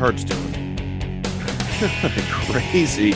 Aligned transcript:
Hearts 0.00 0.24
doing? 0.24 1.22
Crazy 2.50 3.14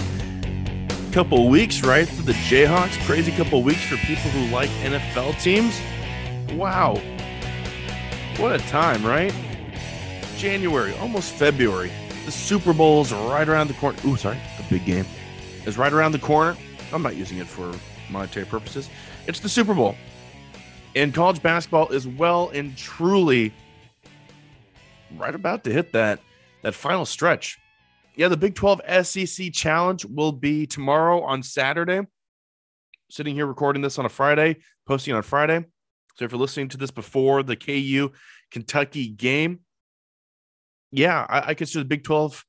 couple 1.13 1.49
weeks, 1.49 1.83
right, 1.83 2.09
for 2.09 2.23
the 2.23 2.33
Jayhawks. 2.33 2.99
Crazy 3.07 3.31
couple 3.33 3.63
weeks 3.63 3.83
for 3.87 3.97
people 3.99 4.31
who 4.33 4.53
like 4.53 4.69
NFL 4.83 5.41
teams. 5.41 5.81
Wow. 6.59 6.97
What 8.37 8.53
a 8.53 8.59
time, 8.67 9.07
right? 9.07 9.33
January, 10.37 10.93
almost 10.97 11.33
February. 11.35 11.91
The 12.27 12.33
Super 12.33 12.73
Bowl 12.73 13.01
is 13.03 13.13
right 13.13 13.49
around 13.49 13.69
the 13.69 13.75
corner. 13.75 13.97
Ooh, 14.05 14.17
sorry, 14.17 14.39
the 14.59 14.65
big 14.69 14.85
game 14.85 15.07
is 15.65 15.79
right 15.79 15.93
around 15.93 16.13
the 16.13 16.19
corner. 16.19 16.57
I'm 16.93 17.03
not 17.03 17.17
using 17.17 17.39
it 17.39 17.47
for 17.47 17.73
monetary 18.11 18.45
purposes. 18.45 18.91
It's 19.27 19.41
the 19.41 19.49
Super 19.49 19.73
Bowl. 19.73 19.95
And 20.97 21.15
college 21.15 21.41
basketball 21.41 21.89
is 21.89 22.07
well 22.07 22.51
and 22.51 22.77
truly 22.77 23.55
right 25.17 25.35
about 25.35 25.65
to 25.65 25.73
hit 25.73 25.93
that 25.93 26.21
that 26.65 26.75
final 26.75 27.05
stretch. 27.05 27.59
Yeah, 28.17 28.29
the 28.29 28.37
Big 28.37 28.55
12 28.55 28.81
SEC 29.05 29.53
Challenge 29.53 30.05
will 30.07 30.33
be 30.33 30.67
tomorrow 30.67 31.23
on 31.23 31.43
Saturday. 31.43 32.01
Sitting 33.11 33.35
here 33.35 33.47
recording 33.47 33.83
this 33.83 33.99
on 33.99 34.07
a 34.07 34.09
Friday, 34.09 34.57
posting 34.87 35.15
on 35.15 35.23
Friday. 35.23 35.65
So 36.17 36.25
if 36.25 36.33
you're 36.33 36.41
listening 36.41 36.69
to 36.71 36.77
this 36.77 36.91
before 36.91 37.43
the 37.43 37.57
KU 37.57 38.11
Kentucky 38.51 39.09
game, 39.09 39.61
yeah, 40.91 41.27
I, 41.29 41.51
I 41.51 41.55
consider 41.55 41.81
the 41.81 41.89
Big 41.89 42.05
12 42.05 42.45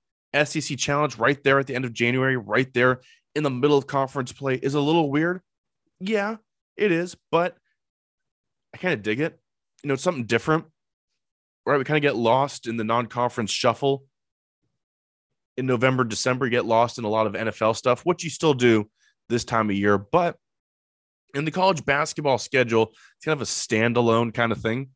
SEC 0.45 0.77
Challenge 0.77 1.17
right 1.17 1.43
there 1.43 1.59
at 1.59 1.67
the 1.67 1.75
end 1.75 1.83
of 1.83 1.93
January, 1.93 2.37
right 2.37 2.71
there 2.73 3.01
in 3.35 3.43
the 3.43 3.49
middle 3.49 3.77
of 3.77 3.85
conference 3.85 4.31
play 4.31 4.55
is 4.55 4.75
a 4.75 4.79
little 4.81 5.11
weird. 5.11 5.41
Yeah, 5.99 6.37
it 6.77 6.91
is, 6.91 7.17
but 7.31 7.57
I 8.73 8.77
kind 8.77 8.93
of 8.93 9.01
dig 9.01 9.19
it. 9.19 9.37
You 9.83 9.89
know, 9.89 9.95
it's 9.95 10.03
something 10.03 10.25
different, 10.25 10.65
right? 11.65 11.77
We 11.77 11.83
kind 11.83 11.97
of 11.97 12.01
get 12.01 12.15
lost 12.15 12.67
in 12.67 12.77
the 12.77 12.83
non-conference 12.83 13.51
shuffle 13.51 14.05
in 15.57 15.65
November, 15.65 16.03
December. 16.03 16.49
Get 16.49 16.65
lost 16.65 16.97
in 16.97 17.05
a 17.05 17.09
lot 17.09 17.27
of 17.27 17.33
NFL 17.33 17.75
stuff, 17.75 18.01
which 18.05 18.23
you 18.23 18.29
still 18.29 18.53
do 18.53 18.89
this 19.29 19.45
time 19.45 19.69
of 19.69 19.75
year. 19.75 19.97
But 19.97 20.37
in 21.33 21.45
the 21.45 21.51
college 21.51 21.85
basketball 21.85 22.37
schedule, 22.37 22.93
it's 23.17 23.25
kind 23.25 23.39
of 23.39 23.41
a 23.41 23.45
standalone 23.45 24.33
kind 24.33 24.51
of 24.51 24.61
thing. 24.61 24.89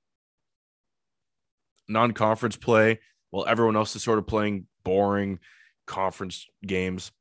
Non-conference 1.88 2.56
play, 2.56 3.00
while 3.32 3.48
everyone 3.48 3.76
else 3.76 3.96
is 3.96 4.04
sort 4.04 4.20
of 4.20 4.28
playing 4.28 4.68
boring 4.84 5.40
conference 5.88 6.46
games. 6.66 7.12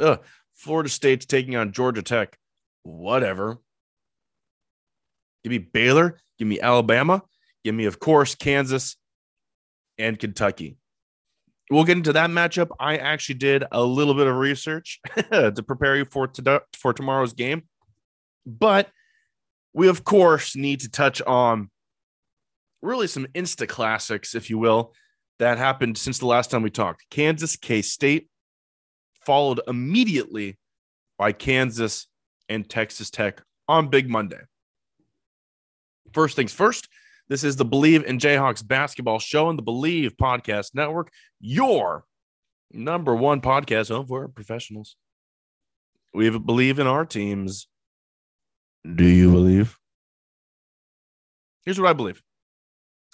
Ugh, 0.00 0.20
Florida 0.54 0.88
State's 0.88 1.26
taking 1.26 1.54
on 1.54 1.72
Georgia 1.72 2.02
Tech. 2.02 2.38
Whatever. 2.82 3.58
Give 5.44 5.50
me 5.50 5.58
Baylor. 5.58 6.18
Give 6.38 6.48
me 6.48 6.60
Alabama. 6.60 7.22
Give 7.66 7.74
me, 7.74 7.86
of 7.86 7.98
course, 7.98 8.36
Kansas 8.36 8.94
and 9.98 10.16
Kentucky. 10.16 10.76
We'll 11.68 11.82
get 11.82 11.96
into 11.96 12.12
that 12.12 12.30
matchup. 12.30 12.68
I 12.78 12.98
actually 12.98 13.34
did 13.40 13.64
a 13.72 13.82
little 13.82 14.14
bit 14.14 14.28
of 14.28 14.36
research 14.36 15.00
to 15.32 15.64
prepare 15.66 15.96
you 15.96 16.04
for 16.04 16.28
today, 16.28 16.60
for 16.74 16.92
tomorrow's 16.92 17.32
game, 17.32 17.64
but 18.46 18.88
we 19.72 19.88
of 19.88 20.04
course 20.04 20.54
need 20.54 20.78
to 20.82 20.88
touch 20.88 21.20
on 21.22 21.68
really 22.82 23.08
some 23.08 23.26
insta 23.34 23.66
classics, 23.66 24.36
if 24.36 24.48
you 24.48 24.58
will, 24.58 24.94
that 25.40 25.58
happened 25.58 25.98
since 25.98 26.20
the 26.20 26.26
last 26.26 26.52
time 26.52 26.62
we 26.62 26.70
talked. 26.70 27.04
Kansas 27.10 27.56
K 27.56 27.82
State 27.82 28.28
followed 29.24 29.60
immediately 29.66 30.56
by 31.18 31.32
Kansas 31.32 32.06
and 32.48 32.70
Texas 32.70 33.10
Tech 33.10 33.42
on 33.66 33.88
Big 33.88 34.08
Monday. 34.08 34.42
First 36.12 36.36
things 36.36 36.52
first, 36.52 36.88
this 37.28 37.42
is 37.42 37.56
the 37.56 37.64
Believe 37.64 38.04
in 38.04 38.18
Jayhawks 38.18 38.66
basketball 38.66 39.18
show 39.18 39.48
and 39.48 39.58
the 39.58 39.62
Believe 39.62 40.16
Podcast 40.16 40.74
Network, 40.74 41.10
your 41.40 42.04
number 42.72 43.14
one 43.14 43.40
podcast 43.40 43.88
home 43.88 44.06
for 44.06 44.28
professionals. 44.28 44.96
We 46.14 46.30
believe 46.30 46.78
in 46.78 46.86
our 46.86 47.04
teams. 47.04 47.68
Do 48.94 49.04
you 49.04 49.30
believe? 49.30 49.76
Here's 51.64 51.80
what 51.80 51.90
I 51.90 51.94
believe. 51.94 52.22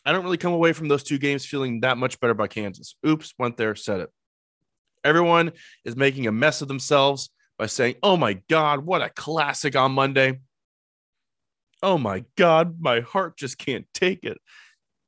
I 0.04 0.12
don't 0.12 0.24
really 0.24 0.36
come 0.36 0.52
away 0.52 0.72
from 0.72 0.88
those 0.88 1.02
two 1.02 1.18
games 1.18 1.46
feeling 1.46 1.80
that 1.80 1.96
much 1.96 2.20
better 2.20 2.32
about 2.32 2.50
Kansas. 2.50 2.96
Oops, 3.06 3.32
went 3.38 3.56
there, 3.56 3.74
said 3.74 4.00
it. 4.00 4.10
Everyone 5.04 5.52
is 5.84 5.96
making 5.96 6.26
a 6.26 6.32
mess 6.32 6.60
of 6.60 6.68
themselves 6.68 7.30
by 7.58 7.66
saying, 7.66 7.94
Oh 8.02 8.16
my 8.16 8.34
God, 8.48 8.84
what 8.84 9.02
a 9.02 9.10
classic 9.10 9.74
on 9.74 9.92
Monday. 9.92 10.40
Oh 11.82 11.98
my 11.98 12.24
God, 12.36 12.80
my 12.80 13.00
heart 13.00 13.36
just 13.36 13.58
can't 13.58 13.86
take 13.92 14.24
it. 14.24 14.38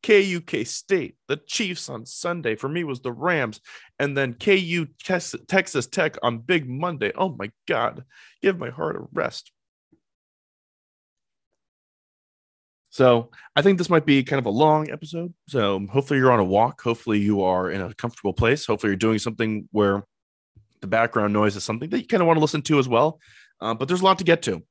KUK 0.02 0.66
State, 0.66 1.16
the 1.28 1.36
Chiefs 1.36 1.88
on 1.88 2.04
Sunday. 2.04 2.56
For 2.56 2.68
me, 2.68 2.84
was 2.84 3.00
the 3.00 3.12
Rams. 3.12 3.60
And 3.98 4.16
then 4.16 4.34
KU 4.34 4.86
Texas 4.98 5.86
Tech 5.86 6.16
on 6.22 6.38
Big 6.38 6.68
Monday. 6.68 7.12
Oh 7.14 7.34
my 7.38 7.50
God, 7.66 8.04
give 8.42 8.58
my 8.58 8.70
heart 8.70 8.96
a 8.96 9.06
rest. 9.12 9.50
So 12.90 13.30
I 13.56 13.62
think 13.62 13.78
this 13.78 13.90
might 13.90 14.06
be 14.06 14.22
kind 14.22 14.38
of 14.38 14.46
a 14.46 14.50
long 14.50 14.90
episode. 14.90 15.34
So 15.48 15.84
hopefully 15.90 16.20
you're 16.20 16.30
on 16.30 16.38
a 16.38 16.44
walk. 16.44 16.80
Hopefully 16.82 17.18
you 17.18 17.42
are 17.42 17.70
in 17.70 17.80
a 17.80 17.94
comfortable 17.94 18.32
place. 18.32 18.66
Hopefully 18.66 18.90
you're 18.90 18.96
doing 18.96 19.18
something 19.18 19.68
where 19.72 20.04
the 20.80 20.86
background 20.86 21.32
noise 21.32 21.56
is 21.56 21.64
something 21.64 21.88
that 21.90 21.98
you 21.98 22.06
kind 22.06 22.20
of 22.20 22.26
want 22.26 22.36
to 22.36 22.42
listen 22.42 22.62
to 22.62 22.78
as 22.78 22.88
well. 22.88 23.18
Uh, 23.60 23.74
but 23.74 23.88
there's 23.88 24.02
a 24.02 24.04
lot 24.04 24.18
to 24.18 24.24
get 24.24 24.42
to. 24.42 24.62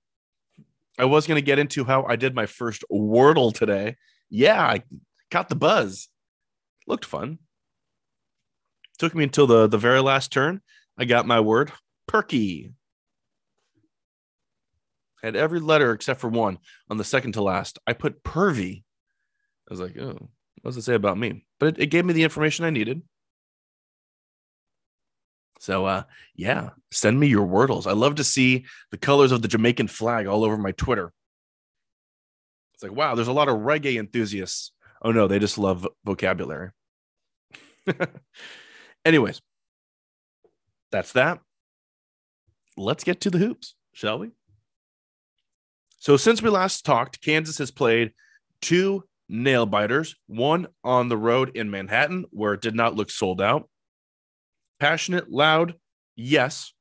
I 0.97 1.05
was 1.05 1.27
going 1.27 1.37
to 1.37 1.45
get 1.45 1.59
into 1.59 1.83
how 1.83 2.03
I 2.03 2.15
did 2.15 2.35
my 2.35 2.45
first 2.45 2.83
Wordle 2.91 3.53
today. 3.53 3.95
Yeah, 4.29 4.61
I 4.61 4.83
got 5.31 5.49
the 5.49 5.55
buzz. 5.55 6.09
Looked 6.87 7.05
fun. 7.05 7.39
Took 8.99 9.15
me 9.15 9.23
until 9.23 9.47
the, 9.47 9.67
the 9.67 9.77
very 9.77 10.01
last 10.01 10.31
turn. 10.31 10.61
I 10.97 11.05
got 11.05 11.25
my 11.25 11.39
word 11.39 11.71
perky. 12.07 12.73
Had 15.23 15.35
every 15.35 15.59
letter 15.59 15.93
except 15.93 16.19
for 16.19 16.29
one 16.29 16.59
on 16.89 16.97
the 16.97 17.03
second 17.03 17.33
to 17.33 17.41
last. 17.41 17.79
I 17.87 17.93
put 17.93 18.23
pervy. 18.23 18.83
I 19.67 19.73
was 19.73 19.79
like, 19.79 19.97
oh, 19.97 20.29
what 20.61 20.71
does 20.71 20.77
it 20.77 20.83
say 20.83 20.93
about 20.93 21.17
me? 21.17 21.45
But 21.59 21.69
it, 21.69 21.83
it 21.83 21.85
gave 21.87 22.05
me 22.05 22.13
the 22.13 22.23
information 22.23 22.65
I 22.65 22.69
needed. 22.69 23.01
So 25.63 25.85
uh 25.85 26.03
yeah, 26.35 26.71
send 26.91 27.17
me 27.17 27.27
your 27.27 27.47
wordles. 27.47 27.87
I 27.87 27.93
love 27.93 28.15
to 28.15 28.23
see 28.25 28.65
the 28.91 28.97
colors 28.97 29.31
of 29.31 29.41
the 29.41 29.47
Jamaican 29.47 29.87
flag 29.87 30.27
all 30.27 30.43
over 30.43 30.57
my 30.57 30.73
Twitter. 30.73 31.13
It's 32.73 32.83
like, 32.83 32.91
wow, 32.91 33.15
there's 33.15 33.29
a 33.29 33.33
lot 33.33 33.47
of 33.47 33.59
reggae 33.59 33.97
enthusiasts. 33.97 34.73
Oh 35.01 35.13
no, 35.13 35.25
they 35.25 35.39
just 35.39 35.57
love 35.57 35.87
vocabulary. 36.03 36.71
Anyways, 39.05 39.41
that's 40.91 41.13
that. 41.13 41.39
Let's 42.75 43.05
get 43.05 43.21
to 43.21 43.29
the 43.29 43.37
hoops, 43.37 43.75
shall 43.93 44.19
we? 44.19 44.31
So 45.97 46.17
since 46.17 46.41
we 46.41 46.49
last 46.49 46.83
talked, 46.83 47.21
Kansas 47.21 47.59
has 47.59 47.71
played 47.71 48.11
two 48.61 49.05
nail 49.29 49.65
biters, 49.65 50.17
one 50.27 50.67
on 50.83 51.07
the 51.07 51.17
road 51.17 51.55
in 51.55 51.71
Manhattan 51.71 52.25
where 52.31 52.53
it 52.53 52.61
did 52.61 52.75
not 52.75 52.95
look 52.95 53.09
sold 53.09 53.39
out, 53.39 53.69
Passionate, 54.79 55.31
loud, 55.31 55.75
yes. 56.15 56.73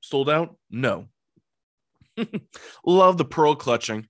Sold 0.00 0.30
out, 0.30 0.56
no. 0.70 1.06
Love 2.86 3.18
the 3.18 3.24
pearl 3.24 3.54
clutching 3.54 4.08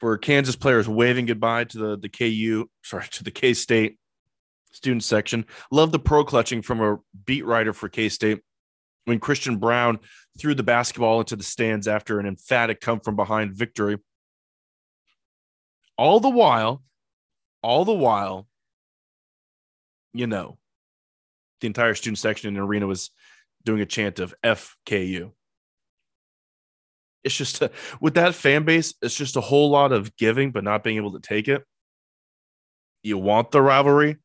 for 0.00 0.16
Kansas 0.18 0.56
players 0.56 0.88
waving 0.88 1.26
goodbye 1.26 1.64
to 1.64 1.78
the, 1.78 1.96
the 1.96 2.08
KU, 2.08 2.68
sorry, 2.82 3.06
to 3.10 3.24
the 3.24 3.30
K 3.30 3.54
State 3.54 3.98
student 4.72 5.02
section. 5.02 5.44
Love 5.70 5.92
the 5.92 5.98
pearl 5.98 6.24
clutching 6.24 6.62
from 6.62 6.80
a 6.80 6.98
beat 7.26 7.44
writer 7.44 7.72
for 7.72 7.88
K 7.88 8.08
State 8.08 8.40
when 9.04 9.18
Christian 9.18 9.56
Braun 9.56 9.98
threw 10.38 10.54
the 10.54 10.62
basketball 10.62 11.20
into 11.20 11.36
the 11.36 11.42
stands 11.42 11.88
after 11.88 12.20
an 12.20 12.26
emphatic 12.26 12.80
come 12.80 13.00
from 13.00 13.16
behind 13.16 13.54
victory. 13.54 13.98
All 15.96 16.20
the 16.20 16.28
while, 16.28 16.82
all 17.62 17.84
the 17.84 17.92
while, 17.92 18.46
you 20.12 20.26
know, 20.26 20.58
the 21.60 21.66
entire 21.66 21.94
student 21.94 22.18
section 22.18 22.48
in 22.48 22.54
the 22.54 22.60
arena 22.60 22.86
was 22.86 23.10
doing 23.64 23.80
a 23.80 23.86
chant 23.86 24.18
of 24.18 24.34
FKU. 24.44 25.32
It's 27.24 27.36
just 27.36 27.60
a, 27.62 27.70
with 28.00 28.14
that 28.14 28.34
fan 28.34 28.64
base, 28.64 28.94
it's 29.02 29.14
just 29.14 29.36
a 29.36 29.40
whole 29.40 29.70
lot 29.70 29.92
of 29.92 30.16
giving, 30.16 30.52
but 30.52 30.64
not 30.64 30.84
being 30.84 30.96
able 30.96 31.12
to 31.12 31.20
take 31.20 31.48
it. 31.48 31.64
You 33.02 33.18
want 33.18 33.50
the 33.50 33.60
rivalry. 33.60 34.16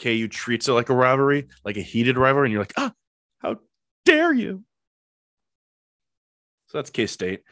KU 0.00 0.28
treats 0.28 0.68
it 0.68 0.72
like 0.72 0.90
a 0.90 0.94
rivalry, 0.94 1.48
like 1.64 1.76
a 1.76 1.82
heated 1.82 2.18
rivalry, 2.18 2.46
and 2.46 2.52
you're 2.52 2.62
like, 2.62 2.74
ah, 2.76 2.92
how 3.38 3.56
dare 4.04 4.32
you? 4.32 4.64
So 6.66 6.78
that's 6.78 6.90
K 6.90 7.06
State. 7.06 7.42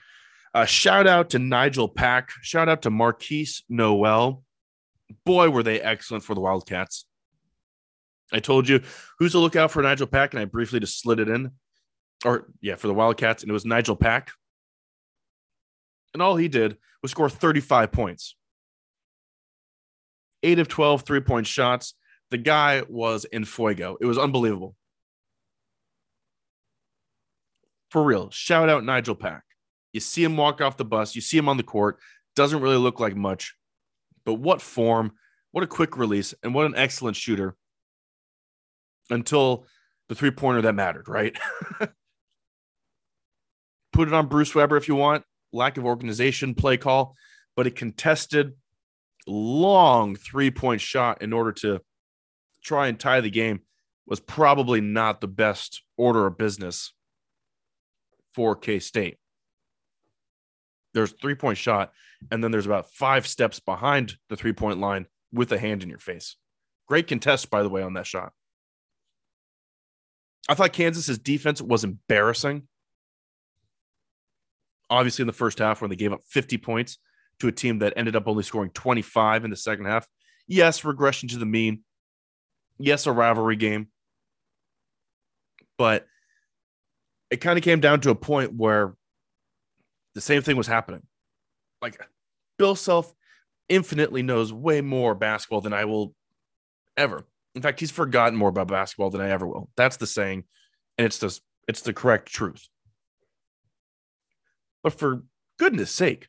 Uh, 0.54 0.64
shout 0.64 1.06
out 1.06 1.30
to 1.30 1.38
Nigel 1.38 1.88
Pack. 1.88 2.30
Shout 2.42 2.68
out 2.68 2.82
to 2.82 2.90
Markquis 2.90 3.62
Nowell. 3.68 4.42
Boy, 5.24 5.50
were 5.50 5.62
they 5.62 5.80
excellent 5.80 6.24
for 6.24 6.34
the 6.34 6.40
Wildcats. 6.40 7.06
I 8.32 8.40
told 8.40 8.68
you 8.68 8.80
who's 9.18 9.32
to 9.32 9.38
look 9.38 9.56
out 9.56 9.70
for 9.70 9.82
Nigel 9.82 10.06
Pack, 10.06 10.32
and 10.32 10.40
I 10.40 10.44
briefly 10.44 10.80
just 10.80 11.00
slid 11.00 11.20
it 11.20 11.28
in. 11.28 11.50
Or, 12.24 12.48
yeah, 12.60 12.76
for 12.76 12.86
the 12.86 12.94
Wildcats, 12.94 13.42
and 13.42 13.50
it 13.50 13.52
was 13.52 13.64
Nigel 13.64 13.96
Pack. 13.96 14.30
And 16.14 16.22
all 16.22 16.36
he 16.36 16.48
did 16.48 16.76
was 17.02 17.10
score 17.10 17.28
35 17.28 17.90
points. 17.90 18.36
Eight 20.42 20.58
of 20.58 20.68
12 20.68 21.02
three 21.02 21.20
point 21.20 21.46
shots. 21.46 21.94
The 22.30 22.38
guy 22.38 22.82
was 22.88 23.24
in 23.24 23.44
fuego. 23.44 23.96
It 24.00 24.06
was 24.06 24.18
unbelievable. 24.18 24.74
For 27.90 28.02
real. 28.02 28.30
Shout 28.30 28.68
out 28.68 28.84
Nigel 28.84 29.14
Pack. 29.14 29.42
You 29.92 30.00
see 30.00 30.24
him 30.24 30.36
walk 30.36 30.60
off 30.60 30.78
the 30.78 30.84
bus, 30.84 31.14
you 31.14 31.20
see 31.20 31.36
him 31.36 31.48
on 31.48 31.58
the 31.58 31.62
court. 31.62 31.98
Doesn't 32.34 32.62
really 32.62 32.78
look 32.78 32.98
like 32.98 33.14
much, 33.14 33.54
but 34.24 34.34
what 34.34 34.62
form, 34.62 35.12
what 35.50 35.64
a 35.64 35.66
quick 35.66 35.98
release, 35.98 36.34
and 36.42 36.54
what 36.54 36.64
an 36.64 36.74
excellent 36.74 37.16
shooter 37.16 37.56
until 39.12 39.66
the 40.08 40.14
three 40.14 40.30
pointer 40.30 40.62
that 40.62 40.74
mattered, 40.74 41.08
right? 41.08 41.36
Put 43.92 44.08
it 44.08 44.14
on 44.14 44.26
Bruce 44.26 44.54
Weber 44.54 44.76
if 44.76 44.88
you 44.88 44.94
want. 44.94 45.24
Lack 45.52 45.76
of 45.76 45.84
organization, 45.84 46.54
play 46.54 46.78
call, 46.78 47.14
but 47.56 47.66
a 47.66 47.70
contested, 47.70 48.54
long 49.26 50.16
three 50.16 50.50
point 50.50 50.80
shot 50.80 51.20
in 51.22 51.32
order 51.32 51.52
to 51.52 51.80
try 52.62 52.88
and 52.88 52.98
tie 52.98 53.20
the 53.20 53.30
game 53.30 53.60
was 54.06 54.18
probably 54.18 54.80
not 54.80 55.20
the 55.20 55.28
best 55.28 55.82
order 55.96 56.26
of 56.26 56.38
business 56.38 56.92
for 58.34 58.56
K 58.56 58.78
State. 58.78 59.18
There's 60.94 61.12
three 61.12 61.34
point 61.34 61.58
shot, 61.58 61.92
and 62.30 62.42
then 62.42 62.50
there's 62.50 62.66
about 62.66 62.90
five 62.92 63.26
steps 63.26 63.60
behind 63.60 64.16
the 64.28 64.36
three 64.36 64.52
point 64.52 64.78
line 64.78 65.06
with 65.32 65.52
a 65.52 65.58
hand 65.58 65.82
in 65.82 65.88
your 65.88 65.98
face. 65.98 66.36
Great 66.88 67.06
contest, 67.06 67.50
by 67.50 67.62
the 67.62 67.68
way, 67.68 67.82
on 67.82 67.94
that 67.94 68.06
shot. 68.06 68.32
I 70.48 70.54
thought 70.54 70.72
Kansas's 70.72 71.18
defense 71.18 71.62
was 71.62 71.84
embarrassing. 71.84 72.66
Obviously, 74.90 75.22
in 75.22 75.26
the 75.26 75.32
first 75.32 75.58
half, 75.58 75.80
when 75.80 75.90
they 75.90 75.96
gave 75.96 76.12
up 76.12 76.22
50 76.28 76.58
points 76.58 76.98
to 77.40 77.48
a 77.48 77.52
team 77.52 77.78
that 77.78 77.94
ended 77.96 78.16
up 78.16 78.28
only 78.28 78.42
scoring 78.42 78.70
25 78.70 79.44
in 79.44 79.50
the 79.50 79.56
second 79.56 79.86
half. 79.86 80.06
Yes, 80.46 80.84
regression 80.84 81.28
to 81.30 81.38
the 81.38 81.46
mean. 81.46 81.82
Yes, 82.78 83.06
a 83.06 83.12
rivalry 83.12 83.56
game. 83.56 83.88
But 85.78 86.06
it 87.30 87.38
kind 87.38 87.56
of 87.56 87.64
came 87.64 87.80
down 87.80 88.00
to 88.02 88.10
a 88.10 88.14
point 88.14 88.54
where 88.54 88.94
the 90.14 90.20
same 90.20 90.42
thing 90.42 90.56
was 90.56 90.66
happening. 90.66 91.02
Like 91.80 91.98
Bill 92.58 92.74
Self 92.74 93.12
infinitely 93.68 94.22
knows 94.22 94.52
way 94.52 94.80
more 94.80 95.14
basketball 95.14 95.62
than 95.62 95.72
I 95.72 95.86
will 95.86 96.14
ever. 96.96 97.24
In 97.54 97.62
fact, 97.62 97.80
he's 97.80 97.90
forgotten 97.90 98.38
more 98.38 98.48
about 98.48 98.68
basketball 98.68 99.10
than 99.10 99.20
I 99.20 99.30
ever 99.30 99.46
will. 99.46 99.70
That's 99.76 99.98
the 99.98 100.06
saying, 100.06 100.44
and 100.96 101.06
it's 101.06 101.18
the 101.18 101.38
it's 101.68 101.82
the 101.82 101.92
correct 101.92 102.28
truth. 102.28 102.66
But 104.82 104.94
for 104.94 105.22
goodness 105.58 105.90
sake, 105.90 106.28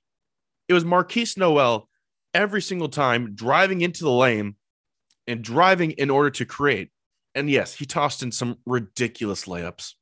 it 0.67 0.73
was 0.73 0.83
Markquis 0.83 1.37
Nowell 1.37 1.89
every 2.33 2.61
single 2.61 2.89
time 2.89 3.35
driving 3.35 3.81
into 3.81 4.03
the 4.03 4.11
lane 4.11 4.55
and 5.27 5.43
driving 5.43 5.91
in 5.91 6.09
order 6.09 6.29
to 6.31 6.45
create. 6.45 6.89
And 7.35 7.49
yes, 7.49 7.73
he 7.73 7.85
tossed 7.85 8.21
in 8.21 8.31
some 8.31 8.57
ridiculous 8.65 9.45
layups. 9.45 9.93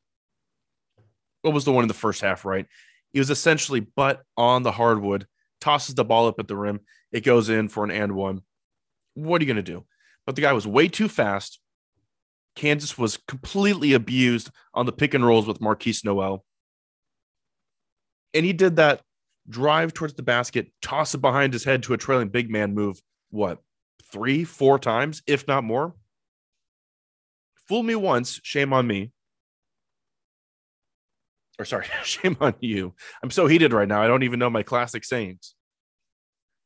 What 1.43 1.53
was 1.53 1.65
the 1.65 1.71
one 1.71 1.83
in 1.83 1.87
the 1.87 1.93
first 1.93 2.21
half, 2.21 2.45
right? 2.45 2.65
He 3.13 3.19
was 3.19 3.29
essentially 3.29 3.79
butt 3.79 4.21
on 4.37 4.63
the 4.63 4.71
hardwood, 4.71 5.27
tosses 5.59 5.95
the 5.95 6.05
ball 6.05 6.27
up 6.27 6.39
at 6.39 6.47
the 6.47 6.55
rim. 6.55 6.81
It 7.11 7.23
goes 7.23 7.49
in 7.49 7.67
for 7.67 7.83
an 7.83 7.91
and 7.91 8.13
one. 8.13 8.41
What 9.13 9.41
are 9.41 9.43
you 9.43 9.53
going 9.53 9.63
to 9.63 9.71
do? 9.71 9.85
But 10.25 10.35
the 10.35 10.41
guy 10.41 10.53
was 10.53 10.67
way 10.67 10.87
too 10.87 11.07
fast. 11.07 11.59
Kansas 12.55 12.97
was 12.97 13.17
completely 13.27 13.93
abused 13.93 14.49
on 14.73 14.85
the 14.85 14.91
pick 14.91 15.13
and 15.13 15.25
rolls 15.25 15.47
with 15.47 15.59
Markquis 15.59 16.03
Nowell. 16.03 16.43
And 18.33 18.45
he 18.45 18.53
did 18.53 18.75
that 18.77 19.01
drive 19.49 19.93
towards 19.93 20.13
the 20.13 20.23
basket, 20.23 20.71
toss 20.81 21.13
it 21.13 21.21
behind 21.21 21.53
his 21.53 21.63
head 21.63 21.83
to 21.83 21.93
a 21.93 21.97
trailing 21.97 22.29
big 22.29 22.49
man 22.49 22.73
move, 22.73 23.01
what, 23.29 23.59
three, 24.11 24.43
four 24.43 24.79
times, 24.79 25.21
if 25.27 25.47
not 25.47 25.63
more? 25.63 25.95
Fool 27.67 27.83
me 27.83 27.95
once, 27.95 28.39
shame 28.43 28.73
on 28.73 28.85
me. 28.85 29.11
Or 31.57 31.65
sorry, 31.65 31.85
shame 32.03 32.37
on 32.41 32.55
you. 32.59 32.93
I'm 33.23 33.31
so 33.31 33.47
heated 33.47 33.73
right 33.73 33.87
now. 33.87 34.01
I 34.01 34.07
don't 34.07 34.23
even 34.23 34.39
know 34.39 34.49
my 34.49 34.63
classic 34.63 35.03
sayings. 35.03 35.55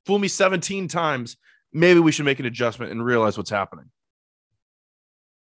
Fool 0.06 0.20
me 0.20 0.28
17 0.28 0.88
times. 0.88 1.38
Maybe 1.76 2.00
we 2.00 2.14
should 2.14 2.24
make 2.24 2.40
an 2.40 2.46
adjustment 2.46 2.94
and 2.94 3.04
realize 3.04 3.38
what's 3.38 3.50
happening. 3.50 3.90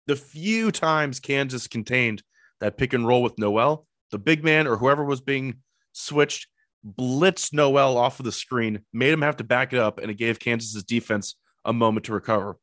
The 0.06 0.16
few 0.16 0.70
times 0.70 1.18
Kansas 1.18 1.66
contained 1.66 2.22
that 2.60 2.76
pick 2.76 2.92
and 2.92 3.06
roll 3.06 3.22
with 3.22 3.38
Nowell, 3.38 3.86
the 4.10 4.18
big 4.18 4.44
man 4.44 4.66
or 4.66 4.76
whoever 4.76 5.02
was 5.02 5.22
being 5.22 5.62
switched 5.92 6.46
blitzed 6.86 7.54
Nowell 7.54 7.96
off 7.96 8.20
of 8.20 8.26
the 8.26 8.32
screen, 8.32 8.84
made 8.92 9.14
him 9.14 9.22
have 9.22 9.38
to 9.38 9.44
back 9.44 9.72
it 9.72 9.78
up, 9.78 9.98
and 9.98 10.10
it 10.10 10.18
gave 10.18 10.38
Kansas's 10.38 10.84
defense 10.84 11.36
a 11.64 11.72
moment 11.72 12.04
to 12.04 12.12
recover. 12.12 12.58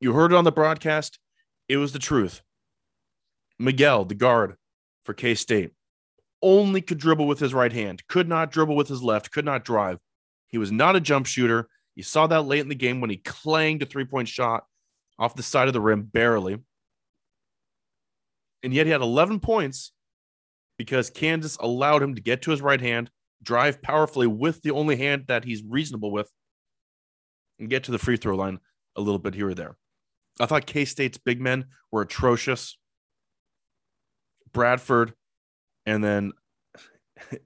You 0.00 0.14
heard 0.14 0.32
it 0.32 0.36
on 0.36 0.44
the 0.44 0.52
broadcast. 0.52 1.18
It 1.68 1.76
was 1.76 1.92
the 1.92 1.98
truth. 1.98 2.40
Miguel, 3.58 4.06
the 4.06 4.14
guard 4.14 4.56
for 5.04 5.12
K 5.12 5.34
State, 5.34 5.72
only 6.40 6.80
could 6.80 6.98
dribble 6.98 7.26
with 7.26 7.38
his 7.38 7.52
right 7.52 7.72
hand, 7.72 8.02
could 8.08 8.28
not 8.28 8.50
dribble 8.50 8.76
with 8.76 8.88
his 8.88 9.02
left, 9.02 9.30
could 9.30 9.44
not 9.44 9.62
drive. 9.62 9.98
He 10.48 10.58
was 10.58 10.72
not 10.72 10.96
a 10.96 11.00
jump 11.00 11.26
shooter. 11.26 11.68
You 11.94 12.02
saw 12.02 12.26
that 12.26 12.42
late 12.42 12.60
in 12.60 12.68
the 12.68 12.74
game 12.74 13.00
when 13.00 13.10
he 13.10 13.16
clanged 13.16 13.82
a 13.82 13.86
three 13.86 14.04
point 14.04 14.28
shot 14.28 14.64
off 15.18 15.34
the 15.34 15.42
side 15.42 15.68
of 15.68 15.74
the 15.74 15.80
rim, 15.80 16.02
barely. 16.02 16.58
And 18.62 18.74
yet 18.74 18.86
he 18.86 18.92
had 18.92 19.00
11 19.00 19.40
points 19.40 19.92
because 20.78 21.10
Kansas 21.10 21.56
allowed 21.56 22.02
him 22.02 22.14
to 22.14 22.20
get 22.20 22.42
to 22.42 22.50
his 22.50 22.62
right 22.62 22.80
hand, 22.80 23.10
drive 23.42 23.82
powerfully 23.82 24.26
with 24.26 24.62
the 24.62 24.70
only 24.70 24.96
hand 24.96 25.24
that 25.28 25.44
he's 25.44 25.62
reasonable 25.62 26.10
with, 26.10 26.30
and 27.58 27.68
get 27.68 27.84
to 27.84 27.92
the 27.92 27.98
free 27.98 28.16
throw 28.16 28.36
line 28.36 28.58
a 28.96 29.00
little 29.00 29.18
bit 29.18 29.34
here 29.34 29.48
or 29.48 29.54
there. 29.54 29.76
I 30.40 30.46
thought 30.46 30.66
K 30.66 30.84
State's 30.84 31.18
big 31.18 31.40
men 31.40 31.66
were 31.90 32.02
atrocious. 32.02 32.78
Bradford, 34.52 35.12
and 35.84 36.02
then 36.02 36.32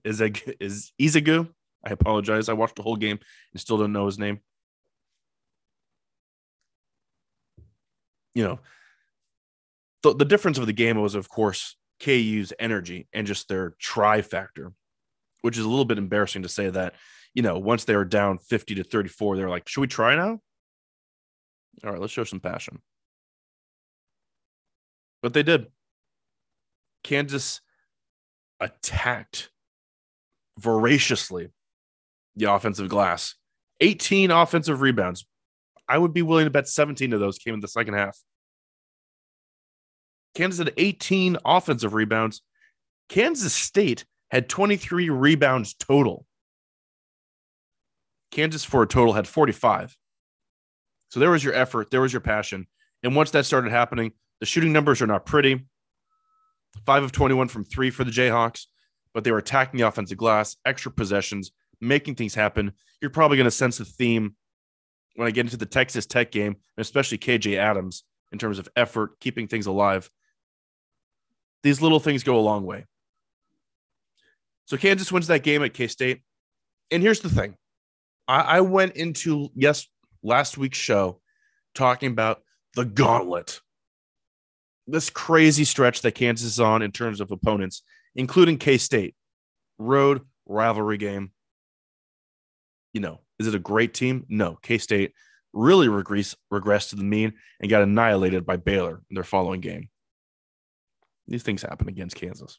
is 0.05 0.21
a 0.21 0.31
is 0.61 0.93
Ezeagu. 1.01 1.49
I 1.85 1.91
apologize. 1.91 2.49
I 2.49 2.55
watched 2.55 2.77
the 2.77 2.83
whole 2.83 2.97
game 2.97 3.19
and 3.53 3.61
still 3.61 3.79
don't 3.79 3.93
know 3.93 4.07
his 4.07 4.19
name. 4.19 4.41
You 8.35 8.45
know, 8.45 8.61
the, 10.03 10.15
the 10.15 10.25
difference 10.25 10.59
of 10.59 10.67
the 10.67 10.73
game 10.73 11.01
was, 11.01 11.15
of 11.15 11.29
course, 11.29 11.77
KU's 12.01 12.53
energy 12.59 13.09
and 13.13 13.27
just 13.27 13.49
their 13.49 13.75
try 13.79 14.23
factor, 14.23 14.73
which 15.43 15.59
is 15.59 15.65
a 15.65 15.69
little 15.69 15.85
bit 15.85 15.99
embarrassing 15.99 16.43
to 16.43 16.49
say 16.49 16.71
that, 16.71 16.95
you 17.35 17.43
know, 17.43 17.59
once 17.59 17.85
they 17.85 17.97
were 17.97 18.05
down 18.05 18.39
50 18.39 18.77
to 18.77 18.85
34, 18.85 19.37
they're 19.37 19.49
like, 19.49 19.69
should 19.69 19.81
we 19.81 19.87
try 19.87 20.15
now? 20.15 20.41
All 21.85 21.91
right, 21.91 22.01
let's 22.01 22.13
show 22.13 22.25
some 22.25 22.41
passion. 22.41 22.81
But 25.23 25.35
they 25.35 25.43
did. 25.43 25.67
Kansas 27.05 27.61
attacked 28.61 29.51
voraciously 30.59 31.51
the 32.37 32.53
offensive 32.53 32.89
glass. 32.89 33.35
18 33.81 34.31
offensive 34.31 34.81
rebounds. 34.81 35.27
I 35.89 35.99
would 35.99 36.15
be 36.15 36.23
willing 36.23 36.45
to 36.45 36.51
bet 36.51 36.69
17 36.69 37.13
of 37.13 37.21
those 37.21 37.39
came 37.39 37.55
in 37.55 37.61
the 37.61 37.69
second 37.69 37.95
half. 37.95 38.19
Kansas 40.35 40.59
had 40.59 40.73
18 40.77 41.37
offensive 41.45 41.95
rebounds. 41.95 42.43
Kansas 43.09 43.53
State 43.53 44.05
had 44.31 44.49
23 44.49 45.11
rebounds 45.11 45.75
total. 45.75 46.25
Kansas, 48.31 48.65
for 48.65 48.83
a 48.83 48.87
total, 48.87 49.13
had 49.13 49.29
45. 49.29 49.97
So 51.11 51.21
there 51.21 51.31
was 51.31 51.45
your 51.45 51.53
effort, 51.53 51.91
there 51.91 52.01
was 52.01 52.13
your 52.13 52.21
passion. 52.21 52.67
And 53.03 53.15
once 53.15 53.31
that 53.33 53.45
started 53.45 53.71
happening, 53.71 54.13
the 54.41 54.47
shooting 54.47 54.73
numbers 54.73 55.03
are 55.03 55.07
not 55.07 55.27
pretty. 55.27 55.67
Five 56.87 57.03
of 57.03 57.13
21 57.13 57.49
from 57.49 57.65
three 57.65 57.91
for 57.91 58.05
the 58.05 58.11
Jayhawks, 58.11 58.67
but 59.13 59.23
they 59.23 59.31
were 59.31 59.39
attacking 59.39 59.79
the 59.79 59.87
offensive 59.87 60.17
glass, 60.17 60.57
extra 60.65 60.91
possessions, 60.91 61.53
making 61.83 62.15
things 62.15 62.35
happen. 62.35 62.73
You're 63.01 63.11
probably 63.11 63.37
going 63.37 63.45
to 63.45 63.51
sense 63.51 63.81
a 63.81 63.85
theme 63.85 64.37
when 65.17 65.29
I 65.29 65.31
get 65.31 65.45
into 65.45 65.59
the 65.59 65.67
Texas 65.67 66.07
Tech 66.07 66.31
game, 66.31 66.53
and 66.53 66.83
especially 66.83 67.19
KJ 67.19 67.57
Adams 67.57 68.05
in 68.31 68.39
terms 68.39 68.59
of 68.59 68.69
effort, 68.77 69.21
keeping 69.21 69.47
things 69.47 69.67
alive. 69.67 70.11
these 71.63 71.83
little 71.83 72.01
things 72.01 72.25
go 72.25 72.37
a 72.37 72.41
long 72.41 72.65
way. 72.65 72.87
So 74.65 74.77
Kansas 74.77 75.13
wins 75.13 75.27
that 75.27 75.43
game 75.43 75.63
at 75.63 75.75
K 75.75 75.87
State. 75.87 76.23
And 76.91 77.03
here's 77.03 77.21
the 77.21 77.29
thing 77.29 77.57
I, 78.27 78.41
I 78.41 78.61
went 78.63 78.97
into, 78.97 79.51
yes, 79.55 79.87
last 80.23 80.57
week's 80.57 80.79
show 80.79 81.21
talking 81.75 82.11
about 82.11 82.43
the 82.75 82.85
gauntlet, 82.85 83.61
this 84.87 85.11
crazy 85.11 85.65
stretch 85.65 86.03
that 86.03 86.15
Kansas 86.15 86.47
is 86.47 86.61
on 86.61 86.83
in 86.83 86.91
terms 86.91 87.21
of 87.21 87.31
opponents, 87.31 87.83
including 88.15 88.57
K 88.59 88.79
State, 88.79 89.15
road 89.79 90.23
rivalry 90.47 90.97
game. 90.97 91.33
You 92.93 93.01
know, 93.01 93.21
is 93.39 93.47
it 93.47 93.55
a 93.55 93.61
great 93.61 93.95
team? 93.95 94.27
No. 94.29 94.59
K 94.63 94.79
State 94.79 95.13
really 95.53 95.89
regress, 95.89 96.35
regressed 96.53 96.91
to 96.91 96.97
the 96.97 97.05
mean 97.05 97.35
and 97.61 97.71
got 97.71 97.83
annihilated 97.83 98.47
by 98.47 98.57
Baylor 98.57 99.03
in 99.11 99.15
their 99.15 99.25
following 99.25 99.61
game. 99.61 99.89
These 101.29 101.43
things 101.43 101.63
happen 101.63 101.89
against 101.89 102.17
Kansas. 102.17 102.59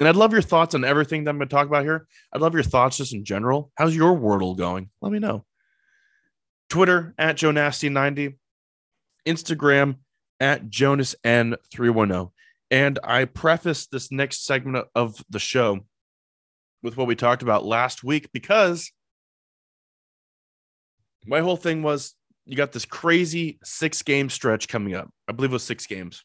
And 0.00 0.08
I'd 0.08 0.16
love 0.16 0.32
your 0.32 0.42
thoughts 0.42 0.74
on 0.74 0.84
everything 0.84 1.24
that 1.24 1.30
I'm 1.30 1.38
going 1.38 1.48
to 1.48 1.54
talk 1.54 1.68
about 1.68 1.84
here. 1.84 2.06
I'd 2.32 2.40
love 2.40 2.54
your 2.54 2.64
thoughts 2.64 2.96
just 2.96 3.14
in 3.14 3.24
general. 3.24 3.70
How's 3.76 3.94
your 3.94 4.16
Wordle 4.16 4.56
going? 4.56 4.90
Let 5.00 5.12
me 5.12 5.20
know. 5.20 5.44
Twitter 6.68 7.14
at 7.16 7.36
Joe 7.36 7.52
Nasty 7.52 7.88
90 7.88 8.36
Instagram 9.26 9.96
at 10.40 10.68
Jonas 10.68 11.14
N310. 11.24 12.32
And 12.70 12.98
I 13.04 13.24
preface 13.26 13.86
this 13.86 14.10
next 14.10 14.44
segment 14.44 14.86
of 14.94 15.22
the 15.30 15.38
show 15.38 15.80
with 16.84 16.98
what 16.98 17.06
we 17.06 17.16
talked 17.16 17.42
about 17.42 17.64
last 17.64 18.04
week 18.04 18.30
because 18.32 18.92
my 21.26 21.40
whole 21.40 21.56
thing 21.56 21.82
was 21.82 22.14
you 22.44 22.56
got 22.56 22.72
this 22.72 22.84
crazy 22.84 23.58
six 23.64 24.02
game 24.02 24.28
stretch 24.28 24.68
coming 24.68 24.94
up. 24.94 25.10
I 25.26 25.32
believe 25.32 25.50
it 25.50 25.54
was 25.54 25.62
six 25.62 25.86
games. 25.86 26.22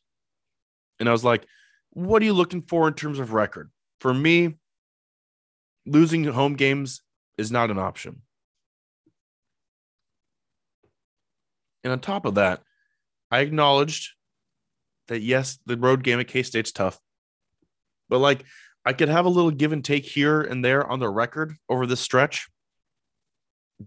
And 0.99 1.07
I 1.07 1.13
was 1.13 1.23
like, 1.23 1.47
what 1.91 2.21
are 2.21 2.25
you 2.25 2.33
looking 2.33 2.61
for 2.61 2.89
in 2.89 2.93
terms 2.93 3.19
of 3.19 3.31
record? 3.31 3.71
For 4.01 4.13
me, 4.13 4.57
losing 5.85 6.25
home 6.25 6.55
games 6.55 7.01
is 7.37 7.51
not 7.51 7.71
an 7.71 7.79
option. 7.79 8.21
And 11.85 11.93
on 11.93 11.99
top 12.01 12.25
of 12.25 12.35
that, 12.35 12.61
I 13.31 13.39
acknowledged 13.39 14.09
that 15.07 15.21
yes, 15.21 15.57
the 15.65 15.77
road 15.77 16.03
game 16.03 16.19
at 16.19 16.27
K 16.27 16.43
State's 16.43 16.73
tough, 16.73 16.99
but 18.09 18.19
like 18.19 18.43
I 18.89 18.93
could 18.93 19.09
have 19.09 19.27
a 19.27 19.29
little 19.29 19.51
give 19.51 19.71
and 19.71 19.85
take 19.85 20.03
here 20.03 20.41
and 20.41 20.65
there 20.65 20.83
on 20.83 20.97
the 20.97 21.11
record 21.11 21.55
over 21.69 21.85
this 21.85 21.99
stretch 21.99 22.49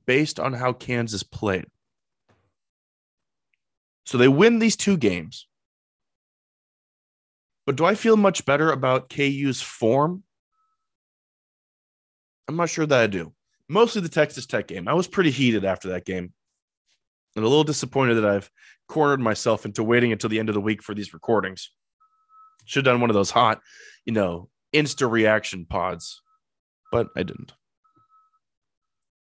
based 0.07 0.39
on 0.39 0.53
how 0.53 0.73
Kansas 0.73 1.25
played. 1.25 1.65
So 4.07 4.17
they 4.17 4.29
win 4.29 4.61
these 4.61 4.77
two 4.77 4.97
games. 4.97 5.49
But 7.67 7.75
do 7.75 7.85
I 7.85 7.97
feel 7.97 8.17
much 8.17 8.47
better 8.47 8.71
about 8.71 9.11
KU's 9.11 9.61
form? 9.61 10.23
I'm 12.47 12.55
not 12.55 12.71
sure 12.71 12.87
that 12.87 13.01
I 13.01 13.09
do. 13.09 13.35
Mostly 13.69 14.03
the 14.03 14.09
Texas 14.09 14.47
Tech 14.47 14.69
game. 14.69 14.87
I 14.87 14.95
was 14.95 15.09
pretty 15.09 15.33
heated 15.33 15.65
after 15.65 15.89
that 15.89 16.05
game 16.05 16.33
and 17.35 17.45
a 17.45 17.49
little 17.49 17.65
disappointed 17.65 18.15
that 18.15 18.25
I've 18.25 18.49
cornered 18.87 19.19
myself 19.19 19.67
into 19.67 19.83
waiting 19.83 20.13
until 20.13 20.31
the 20.31 20.39
end 20.39 20.49
of 20.49 20.55
the 20.55 20.61
week 20.61 20.81
for 20.81 20.95
these 20.95 21.13
recordings. 21.13 21.73
Should 22.67 22.87
have 22.87 22.93
done 22.93 23.01
one 23.01 23.11
of 23.11 23.15
those 23.15 23.33
hot, 23.33 23.61
you 24.05 24.13
know, 24.13 24.49
insta 24.75 25.11
reaction 25.11 25.67
pods, 25.67 26.23
but 26.91 27.09
I 27.17 27.23
didn't. 27.23 27.53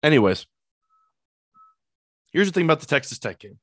Anyways, 0.02 0.46
here's 2.32 2.46
the 2.48 2.52
thing 2.52 2.64
about 2.64 2.80
the 2.80 2.86
Texas 2.86 3.18
Tech 3.18 3.38
game. 3.38 3.58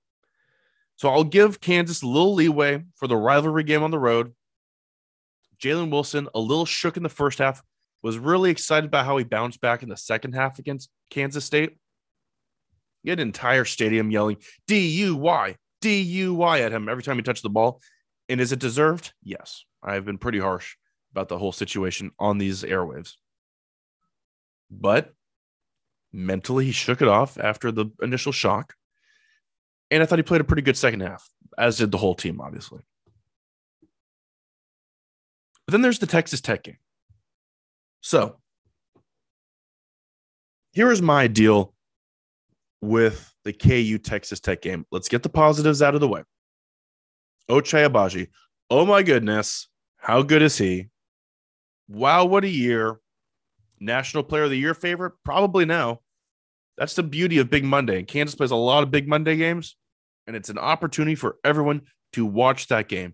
So 0.98 1.10
I'll 1.10 1.24
give 1.24 1.62
Kansas 1.62 2.02
a 2.02 2.08
little 2.08 2.34
leeway 2.34 2.84
for 2.96 3.08
the 3.08 3.16
rivalry 3.16 3.64
game 3.64 3.84
on 3.84 3.92
the 3.92 4.00
road. 4.00 4.34
Jalen 5.62 5.92
Wilson, 5.92 6.28
a 6.36 6.40
little 6.40 6.66
shook 6.66 6.98
in 6.98 7.04
the 7.04 7.10
first 7.10 7.40
half, 7.40 7.62
was 8.04 8.18
really 8.18 8.52
excited 8.52 8.88
about 8.88 9.06
how 9.06 9.18
he 9.18 9.24
bounced 9.24 9.62
back 9.62 9.84
in 9.84 9.90
the 9.90 9.98
second 9.98 10.34
half 10.34 10.60
against 10.60 10.90
Kansas 11.10 11.46
State. 11.46 11.78
You 13.04 13.12
had 13.12 13.20
an 13.20 13.28
entire 13.28 13.66
stadium 13.66 14.12
yelling 14.12 14.38
D 14.68 14.88
U 14.88 15.16
Y, 15.16 15.56
D 15.82 16.02
U 16.02 16.36
Y 16.36 16.60
at 16.60 16.72
him 16.72 16.90
every 16.90 17.04
time 17.04 17.16
he 17.16 17.24
touched 17.24 17.44
the 17.44 17.50
ball. 17.50 17.82
And 18.30 18.42
is 18.42 18.52
it 18.52 18.60
deserved? 18.60 19.14
Yes. 19.24 19.64
I've 19.82 20.06
been 20.06 20.18
pretty 20.18 20.40
harsh 20.40 20.76
about 21.18 21.30
the 21.30 21.38
whole 21.40 21.52
situation 21.52 22.12
on 22.20 22.38
these 22.38 22.62
airwaves. 22.62 23.14
But 24.70 25.14
mentally, 26.14 26.66
he 26.66 26.72
shook 26.72 27.02
it 27.02 27.08
off 27.08 27.40
after 27.40 27.72
the 27.72 27.88
initial 28.04 28.32
shock. 28.32 28.76
And 29.90 30.04
I 30.04 30.06
thought 30.06 30.20
he 30.20 30.24
played 30.24 30.42
a 30.42 30.44
pretty 30.44 30.62
good 30.62 30.78
second 30.78 31.00
half, 31.00 31.28
as 31.58 31.78
did 31.78 31.92
the 31.92 31.98
whole 31.98 32.14
team, 32.14 32.40
obviously. 32.40 32.82
But 35.66 35.72
then 35.72 35.82
there's 35.82 36.00
the 36.00 36.06
Texas 36.06 36.40
Tech 36.40 36.64
game. 36.64 36.78
So 38.02 38.38
here 40.72 40.92
is 40.92 41.02
my 41.02 41.26
deal 41.26 41.74
with 42.82 43.34
the 43.44 43.54
KU 43.54 43.98
Texas 43.98 44.40
Tech 44.40 44.62
game. 44.62 44.86
Let's 44.92 45.10
get 45.10 45.24
the 45.24 45.30
positives 45.30 45.82
out 45.82 45.96
of 45.96 46.02
the 46.02 46.08
way. 46.08 46.24
Ochai 47.50 47.90
Agbaji. 47.90 48.28
Oh 48.70 48.86
my 48.86 49.02
goodness. 49.02 49.68
How 49.98 50.22
good 50.22 50.42
is 50.42 50.58
he? 50.58 50.90
Wow, 51.88 52.26
what 52.26 52.44
a 52.44 52.50
year. 52.50 53.00
National 53.80 54.24
Player 54.24 54.44
of 54.44 54.50
the 54.50 54.58
Year 54.58 54.74
favorite? 54.74 55.14
Probably 55.24 55.66
now. 55.66 56.02
That's 56.78 56.96
the 56.96 57.04
beauty 57.04 57.40
of 57.40 57.50
Big 57.50 57.64
Monday. 57.64 58.00
And 58.00 58.08
Kansas 58.08 58.36
plays 58.36 58.52
a 58.52 58.56
lot 58.56 58.84
of 58.84 58.92
Big 58.92 59.08
Monday 59.08 59.36
games, 59.36 59.76
and 60.26 60.36
it's 60.36 60.50
an 60.50 60.58
opportunity 60.58 61.16
for 61.16 61.38
everyone 61.44 61.82
to 62.14 62.26
watch 62.26 62.68
that 62.68 62.88
game. 62.88 63.14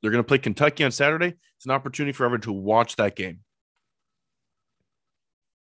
They're 0.00 0.10
going 0.10 0.22
to 0.22 0.28
play 0.28 0.38
Kentucky 0.38 0.84
on 0.84 0.92
Saturday. 0.92 1.34
It's 1.56 1.64
an 1.64 1.70
opportunity 1.70 2.12
for 2.12 2.24
everyone 2.24 2.42
to 2.42 2.52
watch 2.52 2.96
that 2.96 3.16
game. 3.16 3.40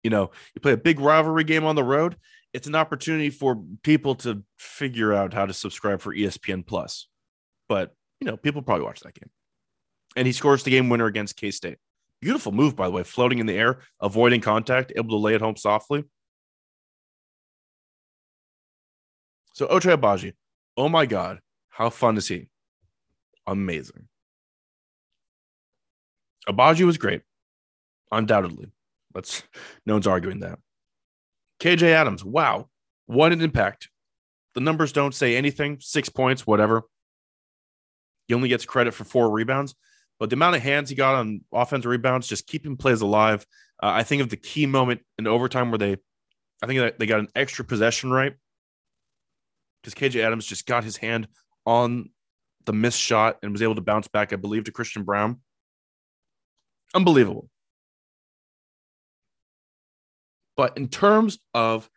You 0.03 0.09
know, 0.09 0.31
you 0.55 0.61
play 0.61 0.73
a 0.73 0.77
big 0.77 0.99
rivalry 0.99 1.43
game 1.43 1.65
on 1.65 1.75
the 1.75 1.83
road, 1.83 2.15
it's 2.53 2.67
an 2.67 2.75
opportunity 2.75 3.29
for 3.29 3.63
people 3.83 4.15
to 4.15 4.43
figure 4.57 5.13
out 5.13 5.33
how 5.33 5.45
to 5.45 5.53
subscribe 5.53 6.01
for 6.01 6.13
ESPN 6.13 6.65
Plus. 6.65 7.07
But, 7.69 7.95
you 8.19 8.27
know, 8.27 8.35
people 8.35 8.61
probably 8.61 8.85
watch 8.85 8.99
that 9.01 9.13
game. 9.13 9.29
And 10.15 10.27
he 10.27 10.33
scores 10.33 10.63
the 10.63 10.71
game 10.71 10.89
winner 10.89 11.05
against 11.05 11.37
K 11.37 11.51
State. 11.51 11.77
Beautiful 12.21 12.51
move, 12.51 12.75
by 12.75 12.85
the 12.85 12.91
way, 12.91 13.03
floating 13.03 13.39
in 13.39 13.45
the 13.45 13.57
air, 13.57 13.79
avoiding 13.99 14.41
contact, 14.41 14.91
able 14.95 15.09
to 15.09 15.17
lay 15.17 15.33
it 15.33 15.41
home 15.41 15.55
softly. 15.55 16.03
So 19.53 19.67
Ochai 19.67 19.97
Agbaji, 19.97 20.33
oh 20.77 20.89
my 20.89 21.05
God, 21.05 21.39
how 21.69 21.89
fun 21.89 22.17
is 22.17 22.27
he? 22.27 22.47
Amazing. 23.47 24.07
Agbaji 26.47 26.85
was 26.85 26.97
great, 26.97 27.21
undoubtedly. 28.11 28.71
Let's 29.13 29.43
no 29.85 29.93
one's 29.93 30.07
arguing 30.07 30.39
that. 30.39 30.59
KJ 31.59 31.83
Adams, 31.83 32.23
wow, 32.23 32.69
what 33.05 33.31
an 33.31 33.41
impact. 33.41 33.89
The 34.53 34.61
numbers 34.61 34.91
don't 34.91 35.15
say 35.15 35.35
anything, 35.35 35.77
six 35.79 36.09
points, 36.09 36.45
whatever. 36.45 36.83
He 38.27 38.33
only 38.33 38.49
gets 38.49 38.65
credit 38.65 38.93
for 38.93 39.03
four 39.03 39.29
rebounds, 39.29 39.75
but 40.21 40.29
the 40.29 40.35
amount 40.35 40.55
of 40.55 40.61
hands 40.61 40.87
he 40.87 40.95
got 40.95 41.15
on 41.15 41.41
offensive 41.51 41.89
rebounds, 41.89 42.27
just 42.27 42.45
keeping 42.45 42.77
plays 42.77 43.01
alive. 43.01 43.43
Uh, 43.81 43.87
I 43.87 44.03
think 44.03 44.21
of 44.21 44.29
the 44.29 44.37
key 44.37 44.67
moment 44.67 45.01
in 45.17 45.25
overtime 45.25 45.71
where 45.71 45.79
they, 45.79 45.97
I 46.61 46.67
think 46.67 46.99
they 46.99 47.07
got 47.07 47.21
an 47.21 47.29
extra 47.33 47.65
possession 47.65 48.11
right 48.11 48.33
because 49.81 49.95
KJ 49.95 50.23
Adams 50.23 50.45
just 50.45 50.67
got 50.67 50.83
his 50.83 50.95
hand 50.95 51.27
on 51.65 52.11
the 52.67 52.71
missed 52.71 52.99
shot 52.99 53.39
and 53.41 53.51
was 53.51 53.63
able 53.63 53.73
to 53.73 53.81
bounce 53.81 54.07
back, 54.07 54.31
I 54.31 54.35
believe, 54.35 54.65
to 54.65 54.71
Christian 54.71 55.05
Braun. 55.05 55.39
Unbelievable. 56.93 57.49
But 60.55 60.77
in 60.77 60.87
terms 60.87 61.39
of 61.55 61.89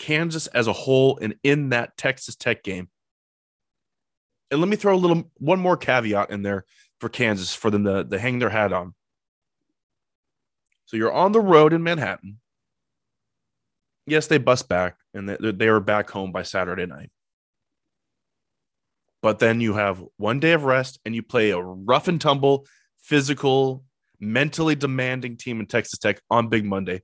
Kansas 0.00 0.48
as 0.48 0.66
a 0.66 0.72
whole 0.72 1.20
and 1.22 1.36
in 1.44 1.68
that 1.68 1.96
Texas 1.96 2.34
Tech 2.34 2.64
game, 2.64 2.88
and 4.50 4.58
let 4.58 4.68
me 4.68 4.74
throw 4.74 4.96
a 4.96 4.96
little 4.96 5.30
one 5.36 5.60
more 5.60 5.76
caveat 5.76 6.30
in 6.30 6.42
there 6.42 6.64
for 7.00 7.08
Kansas 7.08 7.54
for 7.54 7.70
them 7.70 7.84
to, 7.84 8.04
to 8.04 8.18
hang 8.18 8.38
their 8.38 8.50
hat 8.50 8.72
on. 8.72 8.94
So 10.86 10.96
you're 10.96 11.12
on 11.12 11.32
the 11.32 11.40
road 11.40 11.72
in 11.72 11.82
Manhattan. 11.82 12.40
Yes, 14.06 14.26
they 14.26 14.38
bust 14.38 14.68
back 14.68 14.96
and 15.12 15.28
they, 15.28 15.52
they 15.52 15.68
were 15.68 15.80
back 15.80 16.10
home 16.10 16.32
by 16.32 16.42
Saturday 16.42 16.86
night. 16.86 17.10
But 19.20 19.38
then 19.38 19.60
you 19.60 19.74
have 19.74 20.02
one 20.16 20.40
day 20.40 20.52
of 20.52 20.64
rest 20.64 20.98
and 21.04 21.14
you 21.14 21.22
play 21.22 21.50
a 21.50 21.60
rough 21.60 22.08
and 22.08 22.20
tumble, 22.20 22.66
physical, 23.00 23.84
mentally 24.20 24.74
demanding 24.74 25.36
team 25.36 25.60
in 25.60 25.66
Texas 25.66 25.98
Tech 25.98 26.20
on 26.30 26.48
Big 26.48 26.64
Monday 26.64 27.02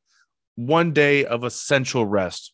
one 0.56 0.92
day 0.92 1.24
of 1.24 1.44
essential 1.44 2.06
rest 2.06 2.52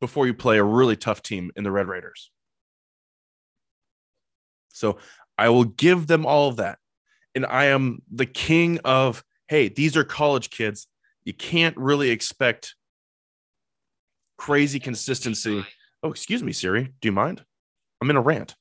before 0.00 0.26
you 0.26 0.34
play 0.34 0.58
a 0.58 0.64
really 0.64 0.96
tough 0.96 1.22
team 1.22 1.50
in 1.56 1.64
the 1.64 1.70
Red 1.70 1.88
Raiders. 1.88 2.30
So 4.76 4.98
I 5.38 5.48
will 5.48 5.64
give 5.64 6.06
them 6.06 6.26
all 6.26 6.48
of 6.48 6.56
that. 6.56 6.78
And 7.34 7.46
I 7.46 7.66
am 7.66 8.02
the 8.10 8.26
king 8.26 8.78
of, 8.84 9.24
hey, 9.48 9.68
these 9.68 9.96
are 9.96 10.04
college 10.04 10.50
kids. 10.50 10.86
You 11.24 11.32
can't 11.32 11.76
really 11.76 12.10
expect 12.10 12.74
crazy 14.38 14.78
consistency. 14.78 15.64
Oh, 16.02 16.10
excuse 16.10 16.42
me, 16.42 16.52
Siri. 16.52 16.92
Do 17.00 17.08
you 17.08 17.12
mind? 17.12 17.44
I'm 18.00 18.10
in 18.10 18.16
a 18.16 18.20
rant. 18.20 18.54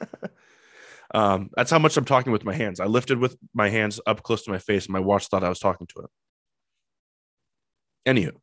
um, 1.14 1.50
that's 1.56 1.70
how 1.70 1.78
much 1.78 1.96
I'm 1.96 2.04
talking 2.04 2.32
with 2.32 2.44
my 2.44 2.54
hands. 2.54 2.78
I 2.78 2.86
lifted 2.86 3.18
with 3.18 3.36
my 3.54 3.70
hands 3.70 3.98
up 4.06 4.22
close 4.22 4.44
to 4.44 4.50
my 4.50 4.58
face, 4.58 4.84
and 4.84 4.92
my 4.92 5.00
watch 5.00 5.26
thought 5.28 5.44
I 5.44 5.48
was 5.48 5.58
talking 5.58 5.86
to 5.88 6.00
it. 6.00 6.10
Anywho, 8.06 8.36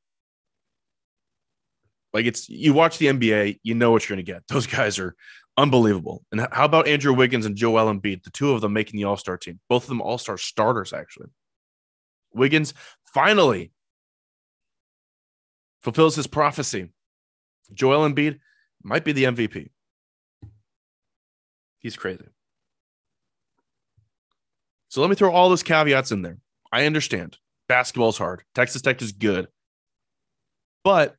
like 2.13 2.25
it's 2.25 2.49
you 2.49 2.73
watch 2.73 2.97
the 2.97 3.07
NBA, 3.07 3.59
you 3.63 3.75
know 3.75 3.91
what 3.91 4.07
you're 4.07 4.15
going 4.15 4.25
to 4.25 4.31
get. 4.31 4.47
Those 4.47 4.67
guys 4.67 4.99
are 4.99 5.15
unbelievable. 5.57 6.23
And 6.31 6.47
how 6.51 6.65
about 6.65 6.87
Andrew 6.87 7.13
Wiggins 7.13 7.45
and 7.45 7.55
Joel 7.55 7.93
Embiid, 7.93 8.23
the 8.23 8.29
two 8.29 8.51
of 8.51 8.61
them 8.61 8.73
making 8.73 8.97
the 8.97 9.05
All 9.05 9.17
Star 9.17 9.37
team, 9.37 9.59
both 9.69 9.83
of 9.83 9.89
them 9.89 10.01
All 10.01 10.17
Star 10.17 10.37
starters 10.37 10.93
actually. 10.93 11.27
Wiggins 12.33 12.73
finally 13.13 13.71
fulfills 15.81 16.15
his 16.15 16.27
prophecy. 16.27 16.89
Joel 17.73 18.09
Embiid 18.09 18.39
might 18.83 19.05
be 19.05 19.11
the 19.11 19.25
MVP. 19.25 19.69
He's 21.79 21.95
crazy. 21.95 22.25
So 24.87 25.01
let 25.01 25.09
me 25.09 25.15
throw 25.15 25.31
all 25.31 25.49
those 25.49 25.63
caveats 25.63 26.11
in 26.11 26.21
there. 26.21 26.37
I 26.71 26.85
understand 26.85 27.37
basketball's 27.67 28.17
hard. 28.17 28.43
Texas 28.55 28.81
Tech 28.81 29.01
is 29.01 29.11
good. 29.11 29.47
But 30.83 31.15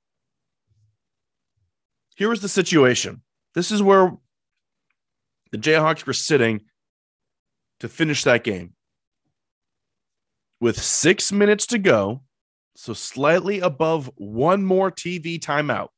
here 2.16 2.32
is 2.32 2.40
the 2.40 2.48
situation. 2.48 3.22
This 3.54 3.70
is 3.70 3.82
where 3.82 4.12
the 5.52 5.58
Jayhawks 5.58 6.06
were 6.06 6.12
sitting 6.12 6.62
to 7.80 7.88
finish 7.88 8.24
that 8.24 8.44
game. 8.44 8.74
With 10.60 10.80
six 10.80 11.32
minutes 11.32 11.66
to 11.66 11.78
go, 11.78 12.22
so 12.76 12.92
slightly 12.92 13.60
above 13.60 14.10
one 14.16 14.64
more 14.64 14.90
TV 14.90 15.38
timeout, 15.38 15.88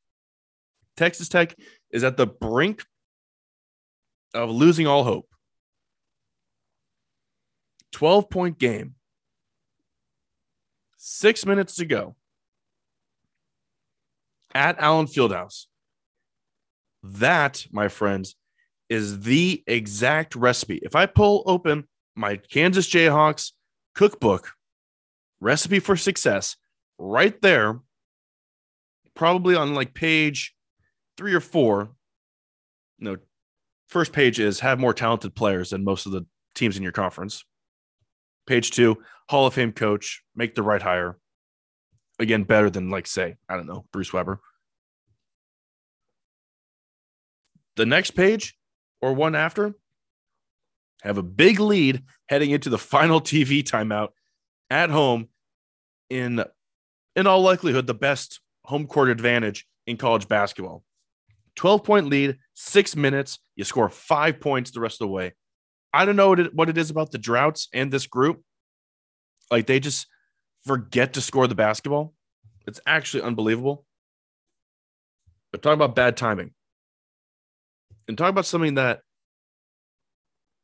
Texas 0.95 1.29
Tech 1.29 1.55
is 1.91 2.03
at 2.03 2.17
the 2.17 2.27
brink 2.27 2.83
of 4.33 4.49
losing 4.49 4.87
all 4.87 5.03
hope. 5.03 5.27
12 7.93 8.29
point 8.29 8.59
game. 8.59 8.95
Six 10.97 11.45
minutes 11.45 11.75
to 11.75 11.85
go 11.85 12.15
at 14.53 14.79
Allen 14.79 15.05
Fieldhouse. 15.05 15.67
That, 17.03 17.65
my 17.71 17.87
friends, 17.87 18.35
is 18.89 19.21
the 19.21 19.63
exact 19.67 20.35
recipe. 20.35 20.79
If 20.81 20.95
I 20.95 21.05
pull 21.05 21.43
open 21.45 21.87
my 22.15 22.37
Kansas 22.37 22.89
Jayhawks 22.89 23.51
cookbook, 23.95 24.51
recipe 25.39 25.79
for 25.79 25.95
success, 25.95 26.55
right 26.97 27.39
there, 27.41 27.79
probably 29.15 29.55
on 29.55 29.73
like 29.75 29.93
page 29.93 30.53
three 31.17 31.33
or 31.33 31.39
four. 31.39 31.89
No, 32.99 33.17
first 33.89 34.13
page 34.13 34.39
is 34.39 34.59
have 34.61 34.79
more 34.79 34.93
talented 34.93 35.35
players 35.35 35.71
than 35.71 35.83
most 35.83 36.05
of 36.05 36.11
the 36.11 36.25
teams 36.55 36.77
in 36.77 36.83
your 36.83 36.91
conference. 36.91 37.43
Page 38.45 38.71
two, 38.71 38.97
Hall 39.29 39.45
of 39.45 39.53
Fame 39.53 39.73
coach, 39.73 40.23
make 40.35 40.55
the 40.55 40.63
right 40.63 40.81
hire. 40.81 41.17
Again, 42.19 42.43
better 42.43 42.69
than 42.69 42.89
like 42.89 43.05
say, 43.05 43.35
I 43.47 43.55
don't 43.55 43.67
know, 43.67 43.85
Bruce 43.91 44.11
Weber. 44.11 44.39
The 47.75 47.85
next 47.85 48.11
page 48.11 48.56
or 49.01 49.13
one 49.13 49.35
after 49.35 49.75
have 51.01 51.17
a 51.17 51.23
big 51.23 51.59
lead 51.59 52.03
heading 52.27 52.51
into 52.51 52.69
the 52.69 52.77
final 52.77 53.21
TV 53.21 53.63
timeout 53.63 54.09
at 54.69 54.89
home 54.89 55.29
in 56.09 56.43
in 57.15 57.27
all 57.27 57.41
likelihood 57.41 57.87
the 57.87 57.93
best 57.93 58.39
home 58.65 58.87
court 58.87 59.09
advantage 59.09 59.65
in 59.85 59.97
college 59.97 60.27
basketball. 60.27 60.83
12 61.55 61.83
point 61.83 62.07
lead, 62.07 62.37
6 62.53 62.95
minutes, 62.95 63.39
you 63.55 63.63
score 63.63 63.89
5 63.89 64.39
points 64.39 64.71
the 64.71 64.79
rest 64.79 65.01
of 65.01 65.07
the 65.07 65.11
way. 65.11 65.33
I 65.93 66.05
don't 66.05 66.15
know 66.15 66.29
what 66.29 66.39
it, 66.39 66.53
what 66.53 66.69
it 66.69 66.77
is 66.77 66.91
about 66.91 67.11
the 67.11 67.17
droughts 67.17 67.67
and 67.73 67.91
this 67.91 68.05
group. 68.05 68.43
Like 69.49 69.65
they 69.65 69.79
just 69.79 70.05
forget 70.65 71.13
to 71.13 71.21
score 71.21 71.47
the 71.47 71.55
basketball. 71.55 72.13
It's 72.67 72.81
actually 72.85 73.23
unbelievable. 73.23 73.85
But 75.51 75.61
talk 75.63 75.73
about 75.73 75.95
bad 75.95 76.17
timing 76.17 76.51
and 78.07 78.17
talk 78.17 78.29
about 78.29 78.45
something 78.45 78.75
that 78.75 79.01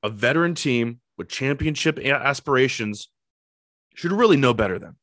a 0.01 0.10
veteran 0.10 0.56
team 0.56 0.99
with 1.17 1.29
championship 1.29 1.99
aspirations 1.99 3.10
should 3.95 4.12
really 4.12 4.38
know 4.38 4.53
better 4.53 4.79
than. 4.79 4.95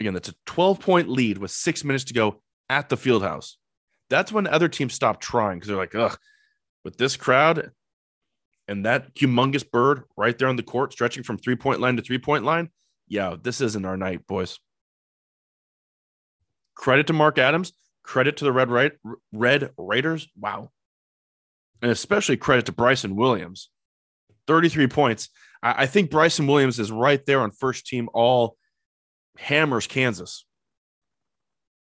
Again, 0.00 0.14
that's 0.14 0.28
a 0.28 0.34
12 0.46 0.80
point 0.80 1.08
lead 1.08 1.38
with 1.38 1.50
six 1.50 1.84
minutes 1.84 2.04
to 2.04 2.14
go 2.14 2.42
at 2.68 2.88
the 2.88 2.96
field 2.96 3.22
house. 3.22 3.56
That's 4.10 4.32
when 4.32 4.46
other 4.46 4.68
teams 4.68 4.94
stop 4.94 5.20
trying 5.20 5.58
because 5.58 5.68
they're 5.68 5.76
like, 5.76 5.94
ugh, 5.94 6.18
with 6.84 6.96
this 6.96 7.16
crowd 7.16 7.70
and 8.68 8.84
that 8.84 9.14
humongous 9.14 9.68
bird 9.68 10.02
right 10.16 10.36
there 10.36 10.48
on 10.48 10.56
the 10.56 10.62
court, 10.62 10.92
stretching 10.92 11.22
from 11.22 11.38
three 11.38 11.56
point 11.56 11.80
line 11.80 11.96
to 11.96 12.02
three 12.02 12.18
point 12.18 12.44
line. 12.44 12.70
Yeah, 13.08 13.36
this 13.40 13.60
isn't 13.60 13.84
our 13.84 13.96
night, 13.96 14.26
boys. 14.26 14.58
Credit 16.74 17.06
to 17.06 17.12
Mark 17.12 17.38
Adams 17.38 17.72
Credit 18.02 18.36
to 18.38 18.44
the 18.44 18.52
Red 18.52 18.70
right, 18.70 18.92
Red 19.32 19.70
Raiders. 19.76 20.28
Wow. 20.38 20.70
And 21.80 21.90
especially 21.90 22.36
credit 22.36 22.66
to 22.66 22.72
Bryson 22.72 23.16
Williams. 23.16 23.70
33 24.46 24.88
points. 24.88 25.28
I, 25.62 25.82
I 25.82 25.86
think 25.86 26.10
Bryson 26.10 26.46
Williams 26.46 26.78
is 26.78 26.90
right 26.90 27.24
there 27.26 27.40
on 27.40 27.50
first 27.50 27.86
team 27.86 28.08
all 28.12 28.56
hammers 29.38 29.86
Kansas. 29.86 30.44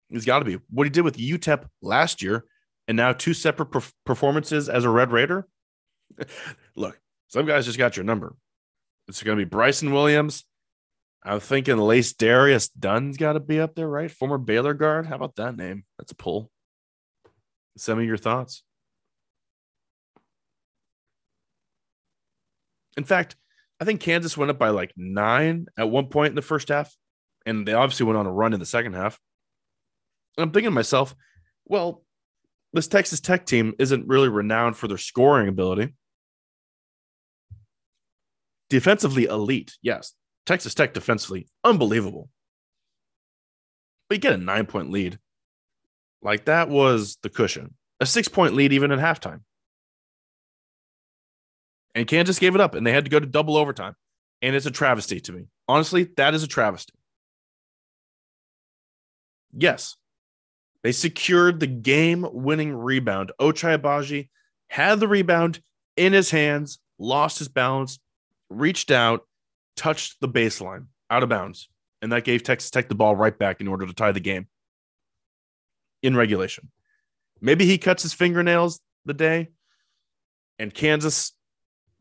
He's 0.10 0.26
got 0.26 0.39
to 0.39 0.46
be. 0.46 0.60
What 0.70 0.86
he 0.86 0.91
did 0.91 1.04
with 1.04 1.18
UTEP 1.18 1.65
last 1.82 2.22
year 2.22 2.46
and 2.88 2.96
now 2.96 3.13
two 3.13 3.34
separate 3.34 3.84
performances 4.06 4.70
as 4.70 4.84
a 4.84 4.89
Red 4.89 5.12
Raider. 5.12 5.48
Look, 6.76 7.00
some 7.28 7.46
guys 7.46 7.65
just 7.65 7.78
got 7.78 7.98
your 7.98 8.04
number. 8.04 8.36
It's 9.08 9.24
going 9.24 9.38
to 9.38 9.44
be 9.44 9.50
Bryson 9.50 9.91
Williams 9.91 10.46
I'm 11.28 11.40
thinking 11.40 11.78
LaceDarius 11.78 12.70
Dunn's 12.78 13.18
got 13.18 13.34
to 13.34 13.40
be 13.40 13.60
up 13.60 13.74
there, 13.74 13.88
right? 13.88 14.12
Former 14.12 14.38
Baylor 14.38 14.76
guard. 14.76 15.08
How 15.08 15.16
about 15.16 15.36
that 15.38 15.58
name? 15.58 15.84
That's 15.98 16.12
a 16.12 16.16
pull. 16.16 16.52
Send 17.78 17.98
me 17.98 18.06
your 18.06 18.16
thoughts. 18.16 18.64
In 22.96 23.04
fact, 23.04 23.36
I 23.82 23.86
think 23.86 24.02
Kansas 24.02 24.38
went 24.38 24.52
up 24.52 24.60
by 24.60 24.70
like 24.70 24.92
nine 24.96 25.66
at 25.78 25.90
one 25.90 26.08
point 26.08 26.30
in 26.30 26.36
the 26.36 26.44
first 26.44 26.70
half, 26.70 26.96
and 27.46 27.68
they 27.68 27.74
obviously 27.74 28.06
went 28.06 28.18
on 28.18 28.28
a 28.28 28.32
run 28.32 28.54
in 28.54 28.60
the 28.60 28.66
second 28.66 28.94
half. 28.94 29.20
And 30.38 30.44
I'm 30.44 30.52
thinking 30.52 30.70
to 30.70 30.76
myself, 30.76 31.16
well, 31.66 32.04
this 32.72 32.88
Texas 32.88 33.20
Tech 33.20 33.48
team 33.48 33.74
isn't 33.80 34.08
really 34.08 34.30
renowned 34.30 34.78
for 34.78 34.88
their 34.88 35.00
scoring 35.00 35.48
ability. 35.48 35.96
Defensively 38.70 39.26
elite, 39.26 39.74
yes. 39.82 40.14
Texas 40.45 40.73
Tech 40.73 40.93
defensively, 40.93 41.47
unbelievable. 41.63 42.29
But 44.08 44.17
you 44.17 44.21
get 44.21 44.34
a 44.34 44.38
nine 44.38 44.65
point 44.65 44.91
lead. 44.91 45.19
Like 46.21 46.45
that 46.45 46.69
was 46.69 47.17
the 47.21 47.29
cushion. 47.29 47.75
A 47.99 48.05
six 48.05 48.27
point 48.27 48.53
lead 48.53 48.73
even 48.73 48.91
at 48.91 48.99
halftime. 48.99 49.41
And 51.93 52.08
Kansas 52.08 52.39
gave 52.39 52.55
it 52.55 52.62
up 52.62 52.75
and 52.75 52.86
they 52.86 52.91
had 52.91 53.05
to 53.05 53.12
go 53.12 53.19
to 53.19 53.25
double 53.25 53.58
overtime. 53.58 53.95
And 54.41 54.55
it's 54.55 54.65
a 54.65 54.71
travesty 54.71 55.19
to 55.21 55.31
me. 55.31 55.45
Honestly, 55.67 56.10
that 56.17 56.34
is 56.34 56.43
a 56.43 56.47
travesty. 56.47 56.93
Yes, 59.58 59.95
they 60.84 60.91
secured 60.91 61.60
the 61.60 61.67
game 61.67 62.27
winning 62.31 62.75
rebound. 62.75 63.31
Ochai 63.39 63.79
Agbaji 63.79 64.29
had 64.67 64.99
the 64.99 65.08
rebound 65.08 65.62
in 65.95 66.12
his 66.12 66.29
hands, 66.29 66.79
lost 66.99 67.39
his 67.39 67.47
balance, 67.47 67.97
reached 68.49 68.91
out, 68.91 69.21
touched 69.76 70.20
the 70.22 70.30
baseline 70.30 70.88
out 71.10 71.24
of 71.24 71.30
bounds. 71.30 71.70
And 72.02 72.12
that 72.12 72.24
gave 72.24 72.44
Texas 72.44 72.70
Tech 72.70 72.90
the 72.90 72.96
ball 72.96 73.16
right 73.16 73.38
back 73.38 73.62
in 73.62 73.68
order 73.68 73.86
to 73.86 73.94
tie 73.94 74.12
the 74.12 74.20
game 74.20 74.48
in 76.04 76.16
regulation. 76.16 76.70
Maybe 77.42 77.66
he 77.66 77.78
cuts 77.78 78.04
his 78.04 78.14
fingernails 78.14 78.80
the 79.06 79.14
day 79.14 79.50
and 80.60 80.74
Kansas 80.74 81.34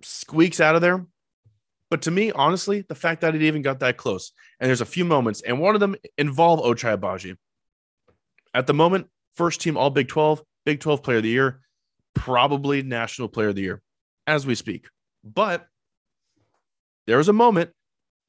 squeaks 0.02 0.60
out 0.60 0.74
of 0.74 0.80
there. 0.80 1.06
But 1.90 2.02
to 2.02 2.10
me, 2.10 2.32
honestly, 2.32 2.84
the 2.88 2.94
fact 2.94 3.20
that 3.20 3.34
it 3.34 3.42
even 3.42 3.62
got 3.62 3.80
that 3.80 3.96
close, 3.96 4.32
and 4.58 4.68
there's 4.68 4.80
a 4.80 4.86
few 4.86 5.04
moments, 5.04 5.42
and 5.42 5.60
one 5.60 5.74
of 5.74 5.80
them 5.80 5.94
involve 6.18 6.60
Ochai 6.60 6.98
Agbaji. 6.98 7.36
At 8.52 8.66
the 8.66 8.74
moment, 8.74 9.06
first 9.36 9.60
team 9.60 9.76
All 9.76 9.90
Big 9.90 10.08
12, 10.08 10.42
Big 10.64 10.80
12 10.80 11.02
Player 11.02 11.16
of 11.18 11.22
the 11.22 11.28
Year, 11.28 11.60
probably 12.14 12.82
National 12.82 13.28
Player 13.28 13.48
of 13.48 13.54
the 13.54 13.62
Year 13.62 13.82
as 14.26 14.46
we 14.46 14.54
speak. 14.54 14.88
But 15.22 15.66
there 17.06 17.18
was 17.18 17.28
a 17.28 17.32
moment 17.32 17.70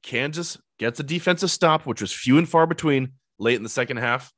Kansas 0.02 0.58
gets 0.78 1.00
a 1.00 1.02
defensive 1.02 1.50
stop, 1.50 1.86
which 1.86 2.00
was 2.00 2.12
few 2.12 2.38
and 2.38 2.48
far 2.48 2.66
between 2.66 3.12
late 3.38 3.56
in 3.56 3.62
the 3.62 3.68
second 3.68 3.98
half. 3.98 4.32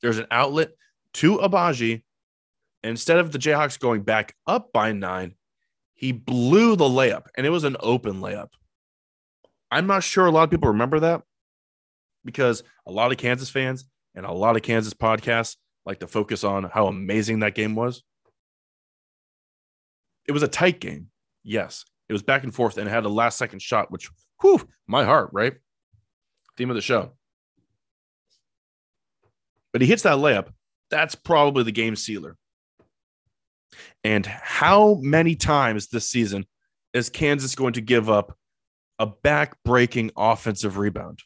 There's 0.00 0.18
an 0.18 0.26
outlet 0.30 0.70
to 1.14 1.38
Agbaji. 1.38 2.02
And 2.82 2.90
instead 2.90 3.18
of 3.18 3.30
the 3.30 3.38
Jayhawks 3.38 3.78
going 3.78 4.02
back 4.02 4.34
up 4.46 4.72
by 4.72 4.92
nine, 4.92 5.34
he 5.94 6.10
blew 6.10 6.74
the 6.74 6.84
layup, 6.84 7.26
and 7.36 7.46
it 7.46 7.50
was 7.50 7.62
an 7.62 7.76
open 7.78 8.20
layup. 8.20 8.48
I'm 9.70 9.86
not 9.86 10.02
sure 10.02 10.26
a 10.26 10.32
lot 10.32 10.42
of 10.42 10.50
people 10.50 10.68
remember 10.70 10.98
that 11.00 11.22
because 12.24 12.64
a 12.86 12.92
lot 12.92 13.12
of 13.12 13.18
Kansas 13.18 13.50
fans 13.50 13.84
and 14.14 14.26
a 14.26 14.32
lot 14.32 14.56
of 14.56 14.62
Kansas 14.62 14.94
podcasts 14.94 15.56
like 15.86 16.00
to 16.00 16.08
focus 16.08 16.42
on 16.44 16.64
how 16.64 16.88
amazing 16.88 17.38
that 17.40 17.54
game 17.54 17.74
was. 17.74 18.02
It 20.26 20.32
was 20.32 20.42
a 20.42 20.48
tight 20.48 20.80
game. 20.80 21.08
Yes. 21.44 21.84
It 22.12 22.20
was 22.20 22.22
back 22.22 22.44
and 22.44 22.54
forth 22.54 22.76
and 22.76 22.86
had 22.86 23.06
a 23.06 23.08
last 23.08 23.38
second 23.38 23.62
shot, 23.62 23.90
which, 23.90 24.10
whew, 24.42 24.68
my 24.86 25.02
heart, 25.02 25.30
right? 25.32 25.54
Theme 26.58 26.68
of 26.68 26.76
the 26.76 26.82
show. 26.82 27.12
But 29.72 29.80
he 29.80 29.86
hits 29.86 30.02
that 30.02 30.18
layup. 30.18 30.48
That's 30.90 31.14
probably 31.14 31.62
the 31.62 31.72
game 31.72 31.96
sealer. 31.96 32.36
And 34.04 34.26
how 34.26 34.98
many 35.00 35.36
times 35.36 35.88
this 35.88 36.06
season 36.06 36.44
is 36.92 37.08
Kansas 37.08 37.54
going 37.54 37.72
to 37.72 37.80
give 37.80 38.10
up 38.10 38.36
a 38.98 39.06
back 39.06 39.56
breaking 39.64 40.10
offensive 40.14 40.76
rebound? 40.76 41.20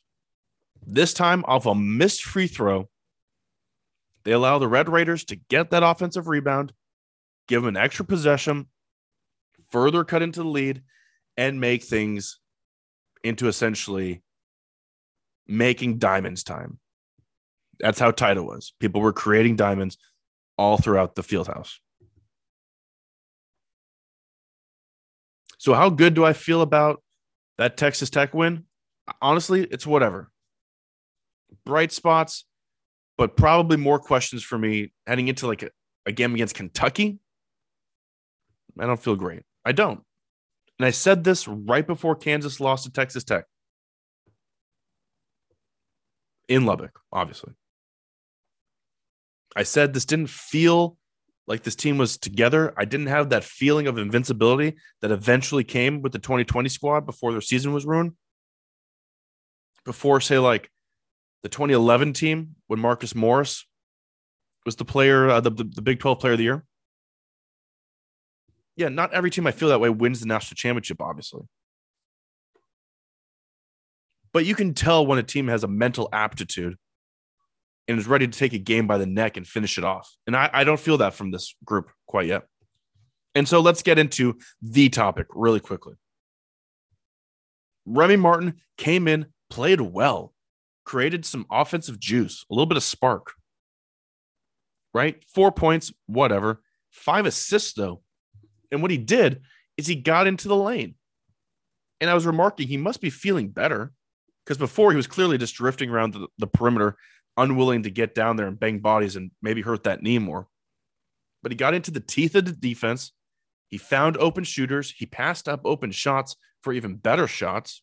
This 0.86 1.12
time, 1.12 1.44
off 1.48 1.66
a 1.66 1.74
missed 1.74 2.22
free 2.22 2.46
throw, 2.46 2.88
they 4.22 4.30
allow 4.30 4.60
the 4.60 4.68
Red 4.68 4.88
Raiders 4.88 5.24
to 5.24 5.40
get 5.50 5.70
that 5.70 5.82
offensive 5.82 6.28
rebound, 6.28 6.72
give 7.48 7.62
them 7.62 7.74
an 7.74 7.76
extra 7.76 8.04
possession, 8.04 8.68
further 9.70 10.04
cut 10.04 10.22
into 10.22 10.42
the 10.42 10.48
lead, 10.48 10.82
and 11.36 11.60
make 11.60 11.84
things 11.84 12.38
into 13.22 13.48
essentially 13.48 14.22
making 15.46 15.98
diamonds 15.98 16.42
time. 16.42 16.78
That's 17.78 17.98
how 17.98 18.10
tight 18.10 18.36
it 18.36 18.44
was. 18.44 18.72
People 18.80 19.00
were 19.00 19.12
creating 19.12 19.56
diamonds 19.56 19.98
all 20.56 20.78
throughout 20.78 21.14
the 21.14 21.22
field 21.22 21.46
house. 21.46 21.78
So, 25.58 25.74
how 25.74 25.90
good 25.90 26.14
do 26.14 26.24
I 26.24 26.32
feel 26.32 26.62
about 26.62 27.02
that 27.58 27.76
Texas 27.76 28.10
Tech 28.10 28.34
win? 28.34 28.64
Honestly, 29.20 29.64
it's 29.64 29.86
whatever. 29.86 30.30
Bright 31.64 31.92
spots, 31.92 32.44
but 33.16 33.36
probably 33.36 33.76
more 33.76 33.98
questions 33.98 34.42
for 34.42 34.58
me 34.58 34.92
heading 35.06 35.28
into 35.28 35.46
like 35.46 35.62
a, 35.62 35.70
a 36.06 36.12
game 36.12 36.34
against 36.34 36.54
Kentucky. 36.54 37.18
I 38.78 38.86
don't 38.86 39.02
feel 39.02 39.16
great. 39.16 39.42
I 39.66 39.72
don't. 39.72 40.00
And 40.78 40.86
I 40.86 40.92
said 40.92 41.24
this 41.24 41.48
right 41.48 41.84
before 41.84 42.14
Kansas 42.14 42.60
lost 42.60 42.84
to 42.84 42.92
Texas 42.92 43.24
Tech 43.24 43.46
in 46.48 46.64
Lubbock, 46.64 47.00
obviously. 47.12 47.52
I 49.56 49.64
said 49.64 49.92
this 49.92 50.04
didn't 50.04 50.30
feel 50.30 50.96
like 51.48 51.64
this 51.64 51.74
team 51.74 51.98
was 51.98 52.16
together. 52.16 52.74
I 52.76 52.84
didn't 52.84 53.08
have 53.08 53.30
that 53.30 53.42
feeling 53.42 53.88
of 53.88 53.98
invincibility 53.98 54.76
that 55.00 55.10
eventually 55.10 55.64
came 55.64 56.00
with 56.00 56.12
the 56.12 56.20
2020 56.20 56.68
squad 56.68 57.06
before 57.06 57.32
their 57.32 57.40
season 57.40 57.72
was 57.72 57.84
ruined. 57.84 58.12
Before, 59.84 60.20
say, 60.20 60.38
like 60.38 60.70
the 61.42 61.48
2011 61.48 62.12
team 62.12 62.54
when 62.68 62.78
Marcus 62.78 63.16
Morris 63.16 63.66
was 64.64 64.76
the 64.76 64.84
player, 64.84 65.28
uh, 65.28 65.40
the, 65.40 65.50
the, 65.50 65.64
the 65.64 65.82
Big 65.82 65.98
12 65.98 66.20
player 66.20 66.32
of 66.34 66.38
the 66.38 66.44
year. 66.44 66.65
Yeah, 68.76 68.88
not 68.88 69.14
every 69.14 69.30
team 69.30 69.46
I 69.46 69.52
feel 69.52 69.70
that 69.70 69.80
way 69.80 69.88
wins 69.88 70.20
the 70.20 70.26
national 70.26 70.56
championship, 70.56 71.00
obviously. 71.00 71.42
But 74.32 74.44
you 74.44 74.54
can 74.54 74.74
tell 74.74 75.06
when 75.06 75.18
a 75.18 75.22
team 75.22 75.48
has 75.48 75.64
a 75.64 75.68
mental 75.68 76.10
aptitude 76.12 76.76
and 77.88 77.98
is 77.98 78.06
ready 78.06 78.26
to 78.26 78.38
take 78.38 78.52
a 78.52 78.58
game 78.58 78.86
by 78.86 78.98
the 78.98 79.06
neck 79.06 79.36
and 79.36 79.46
finish 79.46 79.78
it 79.78 79.84
off. 79.84 80.14
And 80.26 80.36
I, 80.36 80.50
I 80.52 80.64
don't 80.64 80.80
feel 80.80 80.98
that 80.98 81.14
from 81.14 81.30
this 81.30 81.54
group 81.64 81.90
quite 82.06 82.26
yet. 82.26 82.42
And 83.34 83.48
so 83.48 83.60
let's 83.60 83.82
get 83.82 83.98
into 83.98 84.38
the 84.60 84.88
topic 84.88 85.26
really 85.30 85.60
quickly. 85.60 85.94
Remy 87.86 88.16
Martin 88.16 88.54
came 88.76 89.06
in, 89.08 89.26
played 89.48 89.80
well, 89.80 90.34
created 90.84 91.24
some 91.24 91.46
offensive 91.50 92.00
juice, 92.00 92.44
a 92.50 92.54
little 92.54 92.66
bit 92.66 92.76
of 92.76 92.82
spark, 92.82 93.34
right? 94.92 95.22
Four 95.28 95.52
points, 95.52 95.92
whatever. 96.06 96.62
Five 96.90 97.26
assists, 97.26 97.74
though. 97.74 98.02
And 98.76 98.82
what 98.82 98.90
he 98.90 98.98
did 98.98 99.40
is 99.78 99.86
he 99.86 99.94
got 99.96 100.26
into 100.26 100.48
the 100.48 100.54
lane. 100.54 100.96
And 101.98 102.10
I 102.10 102.14
was 102.14 102.26
remarking 102.26 102.68
he 102.68 102.76
must 102.76 103.00
be 103.00 103.08
feeling 103.08 103.48
better 103.48 103.90
because 104.44 104.58
before 104.58 104.90
he 104.90 104.98
was 104.98 105.06
clearly 105.06 105.38
just 105.38 105.54
drifting 105.54 105.88
around 105.88 106.12
the, 106.12 106.28
the 106.36 106.46
perimeter, 106.46 106.98
unwilling 107.38 107.84
to 107.84 107.90
get 107.90 108.14
down 108.14 108.36
there 108.36 108.46
and 108.46 108.60
bang 108.60 108.80
bodies 108.80 109.16
and 109.16 109.30
maybe 109.40 109.62
hurt 109.62 109.84
that 109.84 110.02
knee 110.02 110.18
more. 110.18 110.46
But 111.42 111.52
he 111.52 111.56
got 111.56 111.72
into 111.72 111.90
the 111.90 112.00
teeth 112.00 112.34
of 112.34 112.44
the 112.44 112.52
defense. 112.52 113.12
He 113.68 113.78
found 113.78 114.18
open 114.18 114.44
shooters. 114.44 114.90
He 114.94 115.06
passed 115.06 115.48
up 115.48 115.62
open 115.64 115.90
shots 115.90 116.36
for 116.62 116.74
even 116.74 116.96
better 116.96 117.26
shots. 117.26 117.80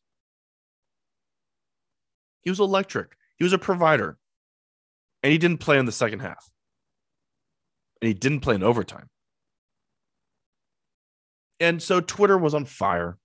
He 2.42 2.52
was 2.52 2.60
electric. 2.60 3.18
He 3.38 3.44
was 3.44 3.54
a 3.54 3.58
provider. 3.58 4.20
And 5.24 5.32
he 5.32 5.40
didn't 5.40 5.58
play 5.58 5.80
in 5.80 5.88
the 5.88 5.92
second 5.92 6.20
half. 6.20 6.52
And 8.00 8.08
he 8.08 8.14
didn't 8.14 8.42
play 8.42 8.54
in 8.54 8.62
overtime. 8.62 9.10
And 11.60 11.82
so 11.82 12.02
Twitter 12.02 12.38
was 12.38 12.54
on 12.54 12.66
fire. 12.66 13.18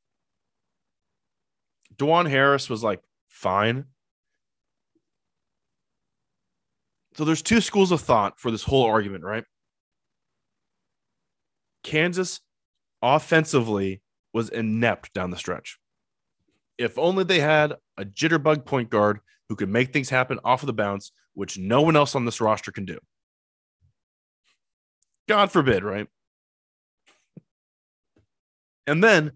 Dajuan 1.97 2.29
Harris 2.29 2.71
was 2.71 2.83
like, 2.83 3.01
fine. 3.27 3.85
So 7.17 7.25
there's 7.25 7.43
two 7.43 7.61
schools 7.61 7.91
of 7.91 8.01
thought 8.01 8.39
for 8.39 8.51
this 8.51 8.63
whole 8.63 8.85
argument, 8.85 9.25
right? 9.25 9.45
Kansas 11.83 12.41
offensively 13.03 14.03
was 14.33 14.49
inept 14.51 15.13
down 15.15 15.31
the 15.31 15.37
stretch. 15.37 15.79
If 16.77 16.97
only 16.97 17.25
they 17.25 17.41
had 17.41 17.75
a 17.97 18.05
jitterbug 18.05 18.65
point 18.65 18.91
guard 18.91 19.19
who 19.49 19.57
could 19.57 19.69
make 19.69 19.93
things 19.93 20.11
happen 20.11 20.39
off 20.45 20.63
of 20.63 20.69
the 20.69 20.73
bounce, 20.73 21.11
which 21.35 21.59
no 21.59 21.83
one 21.83 21.97
else 21.97 22.15
on 22.15 22.25
this 22.25 22.41
roster 22.41 22.71
can 22.71 22.85
do. 22.85 22.99
God 25.29 25.51
forbid, 25.51 25.83
right? 25.83 26.07
And 28.89 29.05
then 29.05 29.33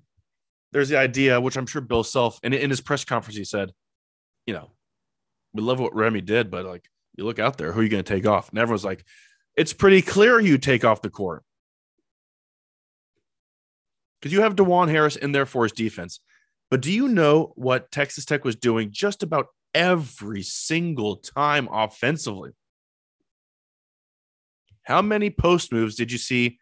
there's 0.72 0.88
the 0.88 0.98
idea, 0.98 1.40
which 1.40 1.56
I'm 1.56 1.66
sure 1.66 1.82
Bill 1.82 2.02
Self, 2.02 2.40
and 2.42 2.54
in 2.54 2.70
his 2.70 2.80
press 2.80 3.04
conference, 3.04 3.36
he 3.36 3.44
said, 3.44 3.72
you 4.46 4.54
know, 4.54 4.70
we 5.52 5.62
love 5.62 5.78
what 5.78 5.94
Remy 5.94 6.22
did, 6.22 6.50
but 6.50 6.64
like 6.64 6.88
you 7.16 7.24
look 7.24 7.38
out 7.38 7.58
there, 7.58 7.72
who 7.72 7.80
are 7.80 7.82
you 7.82 7.90
going 7.90 8.02
to 8.02 8.14
take 8.14 8.26
off? 8.26 8.48
And 8.48 8.58
everyone's 8.58 8.84
like, 8.84 9.04
it's 9.54 9.74
pretty 9.74 10.00
clear 10.00 10.40
you 10.40 10.56
take 10.56 10.84
off 10.84 11.02
the 11.02 11.10
court. 11.10 11.44
Because 14.18 14.32
you 14.32 14.40
have 14.40 14.56
Dajuan 14.56 14.88
Harris 14.88 15.16
in 15.16 15.32
there 15.32 15.46
for 15.46 15.64
his 15.64 15.72
defense. 15.72 16.20
But 16.70 16.80
do 16.80 16.90
you 16.90 17.08
know 17.08 17.52
what 17.56 17.90
Texas 17.90 18.24
Tech 18.24 18.44
was 18.44 18.56
doing 18.56 18.90
just 18.90 19.22
about 19.22 19.48
every 19.74 20.42
single 20.42 21.16
time 21.16 21.68
offensively? 21.70 22.52
How 24.84 25.02
many 25.02 25.28
post 25.28 25.70
moves 25.70 25.96
did 25.96 26.10
you 26.10 26.18
see? 26.18 26.58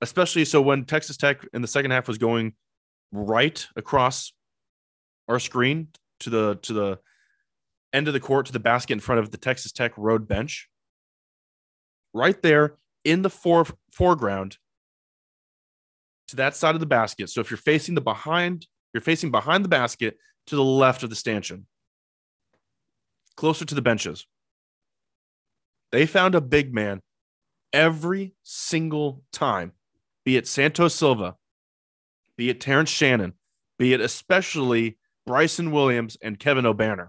Especially 0.00 0.44
so 0.44 0.62
when 0.62 0.84
Texas 0.84 1.16
Tech 1.16 1.44
in 1.52 1.62
the 1.62 1.68
second 1.68 1.90
half 1.90 2.06
was 2.06 2.18
going 2.18 2.54
right 3.10 3.66
across 3.76 4.32
our 5.28 5.38
screen 5.38 5.88
to 6.20 6.30
the 6.30 6.54
to 6.62 6.72
the 6.72 6.98
end 7.92 8.06
of 8.06 8.14
the 8.14 8.20
court 8.20 8.46
to 8.46 8.52
the 8.52 8.60
basket 8.60 8.92
in 8.92 9.00
front 9.00 9.18
of 9.20 9.30
the 9.30 9.38
Texas 9.38 9.72
Tech 9.72 9.92
road 9.96 10.28
bench. 10.28 10.68
Right 12.14 12.40
there 12.42 12.76
in 13.04 13.22
the 13.22 13.30
fore, 13.30 13.66
foreground 13.92 14.58
to 16.28 16.36
that 16.36 16.54
side 16.54 16.74
of 16.74 16.80
the 16.80 16.86
basket. 16.86 17.30
So 17.30 17.40
if 17.40 17.50
you're 17.50 17.58
facing 17.58 17.94
the 17.94 18.00
behind, 18.00 18.66
you're 18.92 19.00
facing 19.00 19.30
behind 19.30 19.64
the 19.64 19.68
basket 19.68 20.16
to 20.46 20.56
the 20.56 20.64
left 20.64 21.02
of 21.02 21.10
the 21.10 21.16
stanchion, 21.16 21.66
closer 23.36 23.64
to 23.64 23.74
the 23.74 23.82
benches. 23.82 24.26
They 25.90 26.06
found 26.06 26.34
a 26.34 26.40
big 26.40 26.74
man 26.74 27.00
every 27.72 28.34
single 28.42 29.22
time, 29.32 29.72
be 30.28 30.36
it 30.36 30.46
Santos 30.46 30.94
Silva, 30.94 31.36
be 32.36 32.50
it 32.50 32.60
Terrence 32.60 32.90
Shannon, 32.90 33.32
be 33.78 33.94
it 33.94 34.02
especially 34.02 34.98
Bryson 35.24 35.70
Williams 35.70 36.18
and 36.20 36.38
Kevin 36.38 36.66
Obanor 36.66 37.08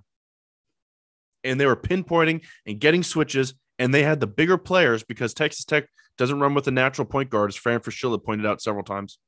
and 1.44 1.60
they 1.60 1.66
were 1.66 1.76
pinpointing 1.76 2.46
and 2.66 2.80
getting 2.80 3.04
switches, 3.04 3.56
and 3.78 3.94
they 3.94 4.04
had 4.04 4.22
the 4.22 4.28
bigger 4.28 4.58
players 4.58 5.04
because 5.04 5.34
Texas 5.34 5.66
Tech 5.66 5.90
doesn't 6.18 6.40
run 6.40 6.54
with 6.54 6.66
a 6.70 6.72
natural 6.72 7.06
point 7.06 7.30
guard, 7.30 7.50
as 7.50 7.58
Fran 7.58 7.82
Fraschilla 7.82 8.24
pointed 8.24 8.46
out 8.46 8.62
several 8.62 8.86
times. 8.86 9.20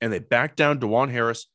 And 0.00 0.12
they 0.12 0.20
backed 0.20 0.56
down 0.56 0.78
Dajuan 0.78 1.10
Harris 1.10 1.48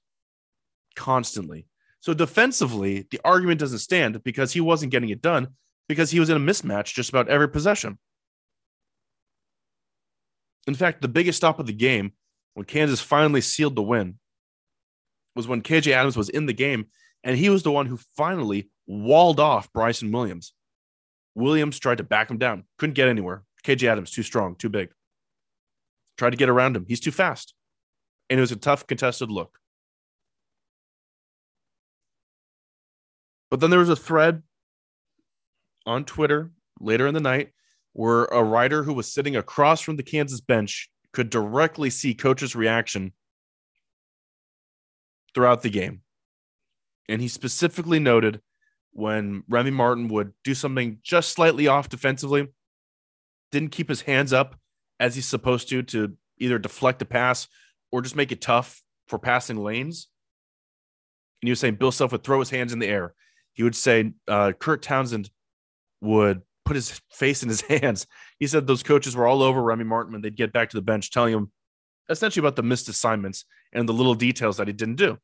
constantly. 0.93 1.67
So 2.02 2.13
defensively, 2.13 3.08
the 3.12 3.22
argument 3.24 3.62
doesn't 3.62 3.80
stand 3.80 4.22
because 4.26 4.52
he 4.52 4.60
wasn't 4.60 4.91
getting 4.91 5.08
it 5.08 5.22
done 5.22 5.56
because 5.88 6.12
he 6.12 6.19
was 6.19 6.30
in 6.30 6.36
a 6.36 6.39
mismatch 6.39 6.93
just 6.93 7.10
about 7.10 7.30
every 7.30 7.48
possession. 7.48 7.98
In 10.70 10.76
fact, 10.76 11.02
the 11.02 11.08
biggest 11.08 11.38
stop 11.38 11.58
of 11.58 11.66
the 11.66 11.74
game 11.74 12.12
when 12.54 12.64
Kansas 12.64 13.02
finally 13.02 13.42
sealed 13.42 13.76
the 13.76 13.82
win 13.82 14.20
was 15.36 15.48
when 15.48 15.64
KJ 15.64 15.94
Adams 15.94 16.16
was 16.16 16.30
in 16.30 16.46
the 16.46 16.54
game 16.54 16.86
and 17.24 17.36
he 17.36 17.50
was 17.50 17.64
the 17.64 17.72
one 17.72 17.88
who 17.88 17.98
finally 18.16 18.70
walled 18.86 19.40
off 19.40 19.74
Bryson 19.74 20.12
Williams. 20.12 20.54
Williams 21.34 21.80
tried 21.80 21.98
to 21.98 22.04
back 22.04 22.30
him 22.30 22.38
down, 22.38 22.66
couldn't 22.78 22.94
get 22.94 23.08
anywhere. 23.08 23.46
KJ 23.64 23.88
Adams, 23.88 24.12
too 24.12 24.22
strong, 24.22 24.54
too 24.54 24.70
big. 24.70 24.92
Tried 26.20 26.32
to 26.32 26.38
get 26.38 26.50
around 26.50 26.76
him. 26.76 26.86
He's 26.88 27.00
too 27.00 27.10
fast. 27.10 27.56
And 28.30 28.40
it 28.40 28.42
was 28.42 28.52
a 28.52 28.56
tough, 28.56 28.86
contested 28.86 29.32
look. 29.32 29.58
But 33.50 33.60
then 33.60 33.72
there 33.72 33.80
was 33.80 33.90
a 33.90 33.96
thread 33.96 34.44
on 35.88 36.06
Twitter 36.06 36.52
later 36.80 37.08
in 37.08 37.16
the 37.16 37.20
night 37.20 37.54
where 38.00 38.24
a 38.32 38.42
writer 38.42 38.84
who 38.84 38.94
was 38.94 39.12
sitting 39.12 39.36
across 39.36 39.82
from 39.82 39.98
the 39.98 40.04
Kansas 40.04 40.40
bench 40.40 40.90
could 41.12 41.30
directly 41.30 41.90
see 41.90 42.14
coach's 42.14 42.56
reaction 42.56 43.12
throughout 45.36 45.64
the 45.64 45.70
game. 45.70 46.00
And 47.10 47.22
he 47.22 47.28
specifically 47.28 48.00
noted 48.00 48.40
when 48.94 49.44
Remy 49.50 49.72
Martin 49.72 50.08
would 50.08 50.32
do 50.46 50.54
something 50.54 51.00
just 51.04 51.34
slightly 51.34 51.68
off 51.68 51.90
defensively, 51.90 52.48
didn't 53.52 53.74
keep 53.74 53.90
his 53.90 54.04
hands 54.04 54.32
up 54.32 54.58
as 55.02 55.16
he's 55.16 55.28
supposed 55.28 55.68
to 55.68 55.84
to 55.84 56.14
either 56.38 56.58
deflect 56.58 57.02
a 57.02 57.06
pass 57.06 57.50
or 57.92 58.02
just 58.02 58.16
make 58.16 58.32
it 58.32 58.40
tough 58.40 58.82
for 59.10 59.20
passing 59.20 59.58
lanes. 59.58 60.08
And 61.42 61.48
he 61.48 61.52
was 61.52 61.60
saying 61.60 61.76
Bill 61.76 61.92
Self 61.92 62.14
would 62.14 62.24
throw 62.24 62.40
his 62.40 62.50
hands 62.50 62.72
in 62.72 62.80
the 62.80 62.88
air. 62.88 63.14
He 63.52 63.64
would 63.64 63.76
say 63.76 64.14
uh, 64.26 64.54
Kurt 64.58 64.84
Townsend 64.84 65.30
would 66.00 66.44
put 66.70 66.76
his 66.76 67.02
face 67.10 67.42
in 67.42 67.50
his 67.50 67.62
hands. 67.82 68.06
He 68.38 68.46
said 68.46 68.68
those 68.68 68.84
coaches 68.84 69.16
were 69.16 69.26
all 69.26 69.42
over 69.42 69.60
Remy 69.60 69.86
Martin 69.86 70.14
when 70.14 70.22
they'd 70.22 70.36
get 70.36 70.54
back 70.54 70.70
to 70.70 70.78
the 70.78 70.84
bench, 70.84 71.10
telling 71.10 71.34
him 71.34 71.52
essentially 72.10 72.46
about 72.46 72.56
the 72.56 72.62
missed 72.62 72.88
assignments 72.88 73.44
and 73.74 73.90
the 73.90 73.94
little 73.94 74.14
details 74.14 74.58
that 74.58 74.68
he 74.68 74.74
didn't 74.74 74.98
do. 74.98 75.18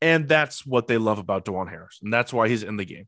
And 0.00 0.28
that's 0.28 0.66
what 0.66 0.88
they 0.88 0.98
love 0.98 1.20
about 1.20 1.44
Dajuan 1.44 1.70
Harris. 1.70 2.00
And 2.02 2.12
that's 2.12 2.32
why 2.32 2.48
he's 2.48 2.64
in 2.64 2.76
the 2.76 2.84
game. 2.84 3.06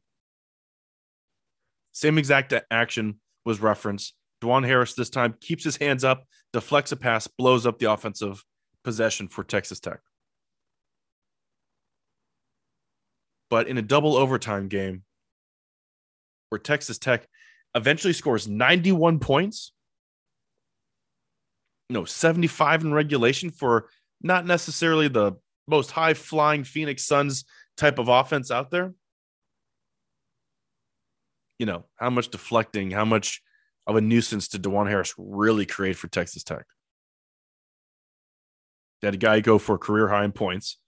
Same 1.91 2.17
exact 2.17 2.55
action 2.71 3.19
was 3.45 3.61
referenced. 3.61 4.15
Dajuan 4.41 4.65
Harris 4.65 4.95
this 4.95 5.11
time 5.11 5.35
keeps 5.41 5.65
his 5.65 5.77
hands 5.77 6.05
up, 6.05 6.29
deflects 6.53 6.93
a 6.93 6.97
pass, 6.97 7.27
blows 7.27 7.67
up 7.67 7.81
the 7.81 7.91
offensive 7.91 8.45
possession 8.85 9.27
for 9.27 9.43
Texas 9.43 9.81
Tech. 9.81 9.99
But 13.51 13.67
in 13.67 13.79
a 13.79 13.83
double 13.83 14.17
overtime 14.17 14.69
game 14.69 15.03
where 16.51 16.61
Texas 16.61 16.99
Tech 16.99 17.27
eventually 17.75 18.13
scores 18.13 18.49
91 18.49 19.19
points, 19.19 19.73
no, 21.91 22.05
75 22.05 22.83
in 22.83 22.95
regulation 22.95 23.51
for 23.51 23.89
not 24.23 24.47
necessarily 24.47 25.09
the 25.09 25.33
most 25.67 25.91
high 25.91 26.15
flying 26.15 26.65
Phoenix 26.65 27.05
Suns 27.05 27.45
type 27.77 27.99
of 27.99 28.09
offense 28.09 28.51
out 28.51 28.71
there. 28.71 28.95
You 31.59 31.67
know, 31.67 31.85
how 31.97 32.11
much 32.11 32.31
deflecting, 32.31 32.91
how 32.91 33.05
much 33.05 33.43
of 33.87 33.97
a 33.97 34.01
nuisance 34.01 34.49
did 34.49 34.63
Dajuan 34.63 34.89
Harris 34.89 35.15
really 35.19 35.67
create 35.67 35.97
for 35.97 36.09
Texas 36.09 36.43
Tech? 36.43 36.65
They 39.01 39.09
had 39.09 39.15
a 39.15 39.19
guy 39.19 39.41
go 39.41 39.59
for 39.59 39.75
a 39.77 39.79
career 39.79 40.09
high 40.09 40.25
in 40.25 40.33
points. 40.33 40.79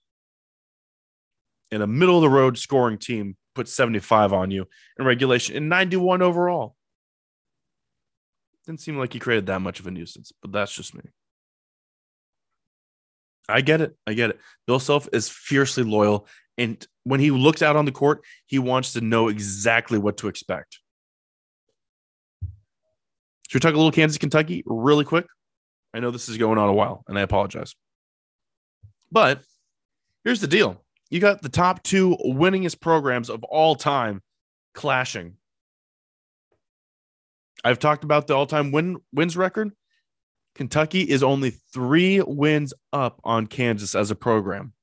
In 1.71 1.81
a 1.81 1.87
middle 1.87 2.15
of 2.15 2.21
the 2.21 2.29
road 2.29 2.57
scoring 2.57 2.97
team 2.97 3.35
put 3.57 3.67
75 3.67 4.33
on 4.33 4.51
you 4.51 4.67
in 4.99 5.05
regulation 5.05 5.57
and 5.57 5.67
91 5.67 6.21
overall. 6.21 6.75
Didn't 8.65 8.81
seem 8.81 8.97
like 8.97 9.13
he 9.13 9.19
created 9.19 9.47
that 9.47 9.61
much 9.61 9.79
of 9.79 9.87
a 9.87 9.91
nuisance, 9.91 10.31
but 10.41 10.51
that's 10.51 10.73
just 10.73 10.93
me. 10.93 11.01
I 13.49 13.61
get 13.61 13.81
it. 13.81 13.95
I 14.05 14.13
get 14.13 14.29
it. 14.29 14.39
Bill 14.67 14.79
Self 14.79 15.07
is 15.11 15.29
fiercely 15.29 15.83
loyal. 15.83 16.27
And 16.57 16.85
when 17.03 17.19
he 17.19 17.31
looks 17.31 17.61
out 17.61 17.75
on 17.75 17.85
the 17.85 17.91
court, 17.91 18.23
he 18.45 18.59
wants 18.59 18.93
to 18.93 19.01
know 19.01 19.29
exactly 19.29 19.97
what 19.97 20.17
to 20.17 20.27
expect. 20.27 20.79
Should 23.47 23.55
we 23.55 23.59
talk 23.61 23.73
a 23.73 23.77
little 23.77 23.91
Kansas, 23.91 24.17
Kentucky 24.17 24.63
really 24.65 25.05
quick? 25.05 25.25
I 25.93 25.99
know 25.99 26.11
this 26.11 26.27
is 26.27 26.37
going 26.37 26.57
on 26.57 26.67
a 26.67 26.73
while, 26.73 27.03
and 27.07 27.17
I 27.17 27.21
apologize. 27.21 27.73
But 29.09 29.41
here's 30.25 30.41
the 30.41 30.47
deal 30.47 30.83
you 31.09 31.19
got 31.19 31.41
the 31.41 31.49
top 31.49 31.83
two 31.83 32.17
winningest 32.25 32.79
programs 32.79 33.29
of 33.29 33.43
all 33.43 33.75
time 33.75 34.21
clashing. 34.73 35.37
I've 37.63 37.79
talked 37.79 38.03
about 38.03 38.27
the 38.27 38.35
all 38.35 38.45
time 38.45 38.71
win 38.71 38.97
wins 39.13 39.35
record. 39.37 39.71
Kentucky 40.55 41.01
is 41.01 41.21
only 41.21 41.51
three 41.51 42.21
wins 42.21 42.73
up 42.91 43.19
on 43.23 43.47
Kansas 43.47 43.93
as 43.93 44.09
a 44.09 44.15
program. 44.15 44.73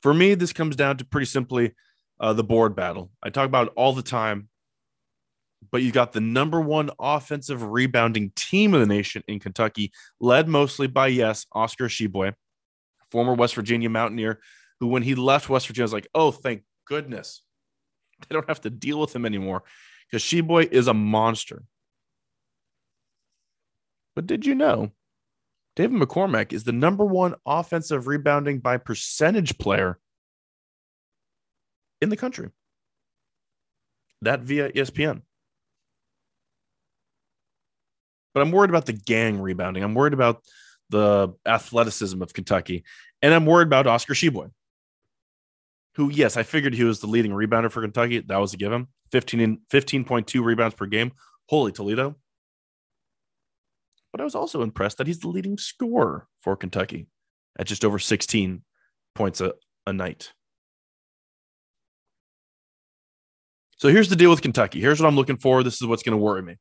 For 0.00 0.12
me, 0.14 0.34
this 0.34 0.52
comes 0.52 0.76
down 0.76 0.96
to 0.96 1.04
pretty 1.04 1.26
simply 1.26 1.74
uh, 2.18 2.32
the 2.32 2.42
board 2.42 2.74
battle. 2.74 3.10
I 3.22 3.30
talk 3.30 3.46
about 3.46 3.68
it 3.68 3.72
all 3.76 3.92
the 3.92 4.02
time, 4.02 4.48
but 5.70 5.82
you 5.82 5.92
got 5.92 6.12
the 6.12 6.20
number 6.20 6.60
one 6.60 6.90
offensive 6.98 7.62
rebounding 7.62 8.32
team 8.34 8.74
of 8.74 8.80
the 8.80 8.86
nation 8.86 9.22
in 9.28 9.40
Kentucky, 9.40 9.92
led 10.18 10.48
mostly 10.48 10.86
by, 10.86 11.08
yes, 11.08 11.46
Oscar 11.52 11.88
Tshiebwe, 11.88 12.32
former 13.12 13.34
West 13.34 13.54
Virginia 13.54 13.90
Mountaineer, 13.90 14.40
who, 14.80 14.88
when 14.88 15.02
he 15.02 15.14
left 15.14 15.48
West 15.48 15.66
Virginia, 15.68 15.84
was 15.84 15.92
like, 15.92 16.08
oh, 16.14 16.32
thank 16.32 16.62
goodness. 16.86 17.42
They 18.28 18.34
don't 18.34 18.48
have 18.48 18.60
to 18.60 18.70
deal 18.70 19.00
with 19.00 19.14
him 19.14 19.26
anymore 19.26 19.64
because 20.08 20.22
Tshiebwe 20.22 20.70
is 20.70 20.86
a 20.86 20.94
monster. 20.94 21.64
But 24.14 24.28
did 24.28 24.46
you 24.46 24.54
know 24.54 24.92
David 25.74 26.00
McCormack 26.00 26.52
is 26.52 26.62
the 26.62 26.70
number 26.70 27.04
one 27.04 27.34
offensive 27.44 28.06
rebounding 28.06 28.60
by 28.60 28.76
percentage 28.76 29.58
player 29.58 29.98
in 32.00 32.10
the 32.10 32.16
country? 32.16 32.50
That 34.20 34.42
via 34.42 34.70
ESPN. 34.70 35.22
But 38.34 38.42
I'm 38.42 38.52
worried 38.52 38.70
about 38.70 38.86
the 38.86 38.92
gang 38.92 39.40
rebounding. 39.40 39.82
I'm 39.82 39.94
worried 39.94 40.14
about 40.14 40.44
the 40.92 41.34
athleticism 41.44 42.22
of 42.22 42.32
Kentucky. 42.32 42.84
And 43.20 43.34
I'm 43.34 43.46
worried 43.46 43.66
about 43.66 43.88
Oscar 43.88 44.14
Tshiebwe, 44.14 44.52
who, 45.96 46.10
yes, 46.10 46.36
I 46.36 46.44
figured 46.44 46.74
he 46.74 46.84
was 46.84 47.00
the 47.00 47.08
leading 47.08 47.32
rebounder 47.32 47.72
for 47.72 47.82
Kentucky. 47.82 48.20
That 48.20 48.38
was 48.38 48.54
a 48.54 48.56
given. 48.56 48.86
15 49.10 49.62
15.2 49.70 50.44
rebounds 50.44 50.76
per 50.76 50.86
game. 50.86 51.12
Holy 51.48 51.72
Toledo 51.72 52.16
but 54.12 54.20
I 54.20 54.24
was 54.24 54.34
also 54.34 54.62
impressed 54.62 54.98
that 54.98 55.06
he's 55.06 55.18
the 55.18 55.28
leading 55.28 55.58
scorer 55.58 56.28
for 56.40 56.54
Kentucky 56.54 57.08
at 57.58 57.66
just 57.66 57.84
over 57.84 57.98
16 57.98 58.62
points 59.14 59.40
a, 59.40 59.54
a 59.86 59.92
night. 59.92 60.32
So 63.78 63.88
here's 63.88 64.10
the 64.10 64.16
deal 64.16 64.30
with 64.30 64.42
Kentucky. 64.42 64.80
Here's 64.80 65.00
what 65.00 65.08
I'm 65.08 65.16
looking 65.16 65.38
for. 65.38 65.62
This 65.62 65.80
is 65.80 65.88
what's 65.88 66.02
going 66.02 66.16
to 66.16 66.22
worry 66.22 66.42
me. 66.42 66.56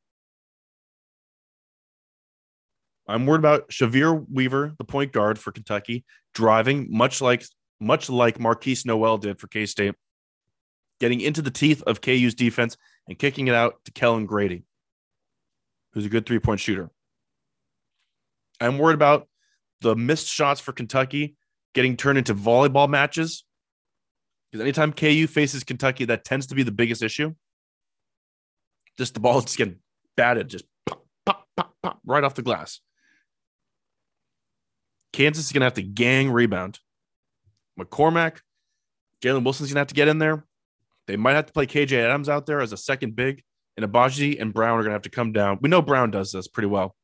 I'm 3.11 3.25
worried 3.25 3.39
about 3.39 3.69
Sahvir 3.69 4.25
Wheeler, 4.31 4.73
the 4.77 4.83
point 4.83 5.11
guard 5.11 5.37
for 5.37 5.51
Kentucky, 5.51 6.05
driving 6.33 6.87
much 6.89 7.21
like 7.21 7.45
much 7.79 8.09
like 8.09 8.37
Markquis 8.37 8.85
Nowell 8.85 9.17
did 9.17 9.39
for 9.39 9.47
K 9.47 9.65
State, 9.65 9.95
getting 10.99 11.21
into 11.21 11.41
the 11.41 11.51
teeth 11.51 11.83
of 11.83 12.01
KU's 12.01 12.35
defense 12.35 12.77
and 13.07 13.17
kicking 13.17 13.47
it 13.47 13.55
out 13.55 13.75
to 13.85 13.91
Kellan 13.91 14.25
Grady, 14.25 14.63
who's 15.93 16.05
a 16.05 16.09
good 16.09 16.25
three 16.25 16.39
point 16.39 16.59
shooter. 16.59 16.89
I'm 18.59 18.77
worried 18.77 18.93
about 18.93 19.27
the 19.81 19.95
missed 19.95 20.27
shots 20.27 20.61
for 20.61 20.71
Kentucky 20.71 21.35
getting 21.73 21.97
turned 21.97 22.17
into 22.17 22.35
volleyball 22.35 22.89
matches. 22.89 23.43
Because 24.51 24.61
anytime 24.61 24.91
KU 24.91 25.27
faces 25.27 25.63
Kentucky, 25.63 26.05
that 26.05 26.25
tends 26.25 26.47
to 26.47 26.55
be 26.55 26.63
the 26.63 26.71
biggest 26.71 27.01
issue. 27.01 27.33
Just 28.97 29.13
the 29.13 29.19
ball 29.19 29.41
just 29.41 29.57
getting 29.57 29.77
batted, 30.17 30.49
just 30.49 30.65
pop, 30.85 31.05
pop, 31.25 31.47
pop, 31.55 31.73
pop, 31.81 31.99
right 32.05 32.23
off 32.23 32.35
the 32.35 32.41
glass. 32.41 32.81
Kansas 35.21 35.45
is 35.45 35.51
going 35.51 35.61
to 35.61 35.65
have 35.65 35.75
to 35.75 35.83
gang 35.83 36.31
rebound. 36.31 36.79
McCormack, 37.79 38.39
Jalen 39.23 39.43
Wilson's 39.43 39.69
going 39.69 39.75
to 39.75 39.81
have 39.81 39.87
to 39.87 39.93
get 39.93 40.07
in 40.07 40.17
there. 40.17 40.47
They 41.05 41.15
might 41.15 41.35
have 41.35 41.45
to 41.45 41.53
play 41.53 41.67
KJ 41.67 41.91
Adams 41.91 42.27
out 42.27 42.47
there 42.47 42.59
as 42.59 42.73
a 42.73 42.77
second 42.77 43.15
big, 43.15 43.43
and 43.77 43.85
Agbaji 43.85 44.41
and 44.41 44.51
Braun 44.51 44.79
are 44.79 44.81
going 44.81 44.89
to 44.89 44.93
have 44.93 45.03
to 45.03 45.11
come 45.11 45.31
down. 45.31 45.59
We 45.61 45.69
know 45.69 45.83
Braun 45.83 46.09
does 46.09 46.31
this 46.31 46.47
pretty 46.47 46.69
well. 46.69 46.95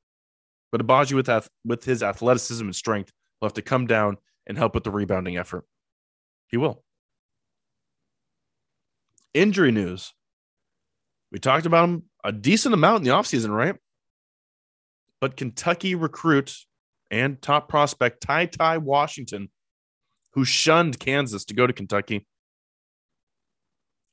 But 0.71 0.81
Agbaji 0.81 1.13
with, 1.13 1.49
with 1.63 1.83
his 1.83 2.01
athleticism 2.01 2.65
and 2.65 2.75
strength, 2.75 3.11
will 3.39 3.49
have 3.49 3.53
to 3.53 3.61
come 3.61 3.85
down 3.85 4.17
and 4.47 4.57
help 4.57 4.73
with 4.73 4.83
the 4.83 4.89
rebounding 4.89 5.37
effort. 5.37 5.65
He 6.47 6.57
will. 6.57 6.83
Injury 9.35 9.71
news. 9.71 10.11
We 11.31 11.37
talked 11.37 11.67
about 11.67 11.87
him 11.87 12.03
a 12.23 12.31
decent 12.31 12.73
amount 12.73 13.01
in 13.01 13.03
the 13.03 13.15
offseason, 13.15 13.55
right? 13.55 13.75
But 15.21 15.37
Kentucky 15.37 15.93
recruit 15.93 16.55
and 17.09 17.41
top 17.41 17.69
prospect 17.69 18.25
TyTy 18.25 18.79
Washington, 18.79 19.49
who 20.33 20.45
shunned 20.45 20.99
Kansas 20.99 21.45
to 21.45 21.53
go 21.53 21.65
to 21.65 21.73
Kentucky, 21.73 22.27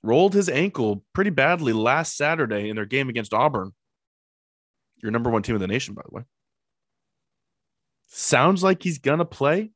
rolled 0.02 0.34
his 0.34 0.48
ankle 0.48 1.04
pretty 1.12 1.30
badly 1.30 1.72
last 1.72 2.16
Saturday 2.16 2.68
in 2.68 2.76
their 2.76 2.84
game 2.84 3.08
against 3.08 3.34
Auburn. 3.34 3.72
Your 5.02 5.10
number 5.10 5.30
one 5.30 5.42
team 5.42 5.54
in 5.54 5.60
the 5.60 5.66
nation, 5.66 5.94
by 5.94 6.02
the 6.04 6.14
way. 6.14 6.22
Sounds 8.06 8.62
like 8.62 8.82
he's 8.82 8.98
going 8.98 9.18
to 9.18 9.24
play 9.24 9.72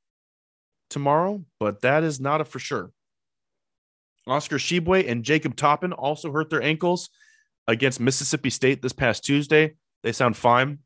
tomorrow, 0.90 1.44
but 1.58 1.82
that 1.82 2.04
is 2.04 2.20
not 2.20 2.40
a 2.40 2.44
for 2.44 2.58
sure. 2.58 2.92
Oscar 4.26 4.56
Tshiebwe 4.56 5.10
and 5.10 5.24
Jacob 5.24 5.56
Toppin 5.56 5.92
also 5.92 6.30
hurt 6.30 6.50
their 6.50 6.62
ankles 6.62 7.08
against 7.66 8.00
Mississippi 8.00 8.50
State 8.50 8.82
this 8.82 8.92
past 8.92 9.24
Tuesday. 9.24 9.74
They 10.02 10.12
sound 10.12 10.36
fine. 10.36 10.78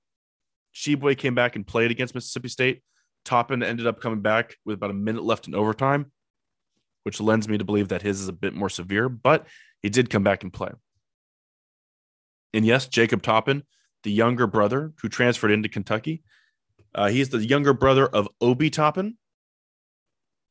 Tshiebwe 0.74 1.16
came 1.16 1.35
back 1.35 1.56
and 1.56 1.66
played 1.66 1.90
against 1.90 2.14
Mississippi 2.14 2.48
State. 2.48 2.82
Toppin 3.24 3.62
ended 3.62 3.87
up 3.87 4.00
coming 4.00 4.20
back 4.20 4.56
with 4.64 4.74
about 4.74 4.90
a 4.90 4.94
minute 4.94 5.22
left 5.22 5.46
in 5.46 5.54
overtime, 5.54 6.11
which 7.04 7.20
lends 7.20 7.48
me 7.48 7.58
to 7.58 7.64
believe 7.64 7.88
that 7.88 8.02
his 8.02 8.20
is 8.20 8.28
a 8.28 8.32
bit 8.32 8.54
more 8.54 8.68
severe, 8.68 9.08
but 9.08 9.46
he 9.82 9.88
did 9.88 10.11
come 10.11 10.22
back 10.22 10.42
and 10.42 10.52
play. 10.52 10.70
And 12.54 12.66
yes, 12.66 12.88
Jacob 12.88 13.22
Toppin, 13.22 13.62
the 14.02 14.12
younger 14.12 14.46
brother 14.46 14.92
who 15.00 15.08
transferred 15.08 15.52
into 15.52 15.68
Kentucky. 15.68 16.22
Uh, 16.94 17.08
he's 17.08 17.30
the 17.30 17.38
younger 17.38 17.72
brother 17.72 18.06
of 18.06 18.28
Obi 18.40 18.68
Toppin, 18.68 19.16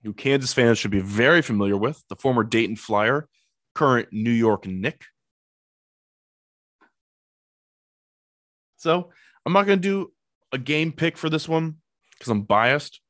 who 0.03 0.13
Kansas 0.13 0.53
fans 0.53 0.77
should 0.77 0.91
be 0.91 1.01
very 1.01 1.41
familiar 1.41 1.77
with, 1.77 2.03
the 2.09 2.15
former 2.15 2.43
Dayton 2.43 2.75
Flyer, 2.75 3.27
current 3.75 4.09
New 4.11 4.31
York 4.31 4.65
Knick. 4.65 5.05
So 8.77 9.11
I'm 9.45 9.53
not 9.53 9.65
going 9.65 9.81
to 9.81 9.87
do 9.87 10.11
a 10.51 10.57
game 10.57 10.91
pick 10.91 11.17
for 11.17 11.29
this 11.29 11.47
one 11.47 11.77
because 12.13 12.29
I'm 12.29 12.43
biased, 12.43 13.01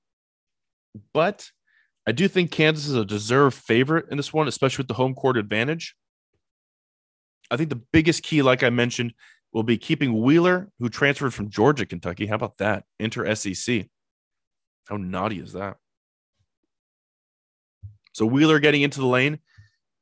but 1.14 1.50
I 2.08 2.12
do 2.12 2.28
think 2.28 2.52
Kansas 2.52 2.88
is 2.88 2.96
a 2.96 3.06
deserved 3.06 3.58
favorite 3.58 4.06
in 4.10 4.18
this 4.18 4.34
one, 4.34 4.48
especially 4.48 4.84
with 4.84 4.88
the 4.88 4.94
home 4.96 5.14
court 5.14 5.38
advantage. 5.38 5.96
I 7.50 7.58
think 7.58 7.70
the 7.70 7.82
biggest 7.92 8.24
key, 8.24 8.42
like 8.42 8.64
I 8.64 8.70
mentioned, 8.70 9.14
will 9.54 9.64
be 9.64 9.78
keeping 9.78 10.22
Wheeler, 10.22 10.70
who 10.80 10.90
transferred 10.90 11.34
from 11.34 11.50
Georgia, 11.50 11.86
Kentucky. 11.86 12.26
How 12.26 12.36
about 12.36 12.58
that? 12.58 12.86
Enter 13.00 13.36
SEC. 13.36 13.88
How 14.88 14.98
naughty 14.98 15.40
is 15.40 15.54
that? 15.54 15.78
So 18.14 18.26
Wheeler 18.26 18.60
getting 18.60 18.82
into 18.82 19.00
the 19.00 19.08
lane. 19.08 19.40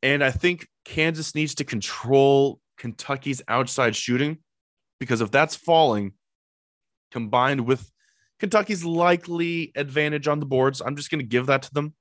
And 0.01 0.23
I 0.23 0.31
think 0.31 0.67
Kansas 0.85 1.35
needs 1.35 1.55
to 1.55 1.63
control 1.63 2.59
Kentucky's 2.77 3.41
outside 3.47 3.95
shooting 3.95 4.37
because 4.99 5.21
if 5.21 5.31
that's 5.31 5.55
falling, 5.55 6.13
combined 7.11 7.65
with 7.65 7.91
Kentucky's 8.39 8.85
likely 8.85 9.71
advantage 9.75 10.27
on 10.27 10.39
the 10.39 10.45
boards, 10.45 10.81
I'm 10.81 10.95
just 10.95 11.11
going 11.11 11.19
to 11.19 11.27
give 11.27 11.47
that 11.47 11.63
to 11.63 11.73
them. 11.73 11.93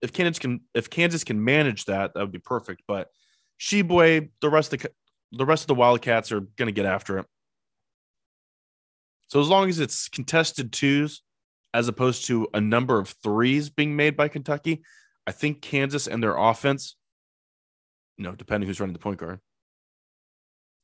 If 0.00 0.12
Kansas 0.12 0.38
can, 0.38 0.60
if 0.74 0.90
Kansas 0.90 1.24
can 1.24 1.42
manage 1.42 1.84
that, 1.84 2.14
that 2.14 2.20
would 2.20 2.32
be 2.32 2.38
perfect. 2.38 2.82
But 2.88 3.08
Tshiebwe, 3.60 4.30
the 4.40 4.50
rest 4.50 4.72
of 4.72 4.80
the, 4.80 4.90
the 5.30 5.46
rest 5.46 5.62
of 5.62 5.68
the 5.68 5.74
Wildcats 5.74 6.32
are 6.32 6.40
going 6.40 6.66
to 6.66 6.72
get 6.72 6.86
after 6.86 7.18
it. 7.18 7.26
So 9.28 9.40
as 9.40 9.48
long 9.48 9.68
as 9.68 9.78
it's 9.78 10.08
contested 10.08 10.72
twos 10.72 11.22
as 11.72 11.88
opposed 11.88 12.26
to 12.26 12.48
a 12.52 12.60
number 12.60 12.98
of 12.98 13.14
threes 13.22 13.70
being 13.70 13.96
made 13.96 14.16
by 14.16 14.28
Kentucky, 14.28 14.82
I 15.26 15.32
think 15.32 15.62
Kansas 15.62 16.06
and 16.06 16.22
their 16.22 16.36
offense, 16.36 16.96
you 18.18 18.24
know, 18.24 18.32
depending 18.32 18.66
who's 18.66 18.80
running 18.80 18.92
the 18.92 18.98
point 18.98 19.18
guard, 19.18 19.40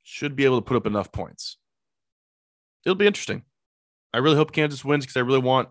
should 0.03 0.37
be 0.37 0.45
able 0.45 0.59
to 0.59 0.65
put 0.65 0.77
up 0.77 0.87
enough 0.87 1.13
points. 1.13 1.59
It'll 2.85 2.97
be 2.97 3.07
interesting. 3.07 3.43
I 4.13 4.19
really 4.19 4.37
hope 4.37 4.53
Kansas 4.53 4.85
wins 4.85 5.05
because 5.05 5.17
I 5.17 5.25
really 5.25 5.41
want 5.41 5.69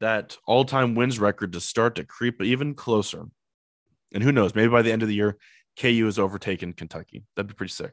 that 0.00 0.36
all 0.46 0.64
time 0.64 0.94
wins 0.94 1.18
record 1.18 1.52
to 1.52 1.60
start 1.60 1.94
to 1.96 2.04
creep 2.04 2.42
even 2.42 2.74
closer. 2.74 3.24
And 4.12 4.22
who 4.22 4.32
knows, 4.32 4.54
maybe 4.54 4.68
by 4.68 4.82
the 4.82 4.92
end 4.92 5.02
of 5.02 5.08
the 5.08 5.14
year, 5.14 5.36
KU 5.80 6.04
has 6.04 6.18
overtaken 6.18 6.72
Kentucky. 6.72 7.24
That'd 7.34 7.48
be 7.48 7.54
pretty 7.54 7.72
sick. 7.72 7.92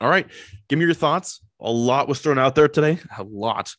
All 0.00 0.08
right. 0.08 0.26
Give 0.68 0.78
me 0.78 0.84
your 0.84 0.94
thoughts. 0.94 1.40
A 1.60 1.70
lot 1.70 2.08
was 2.08 2.20
thrown 2.20 2.38
out 2.38 2.54
there 2.54 2.68
today. 2.68 2.98
A 3.16 3.22
lot. 3.22 3.74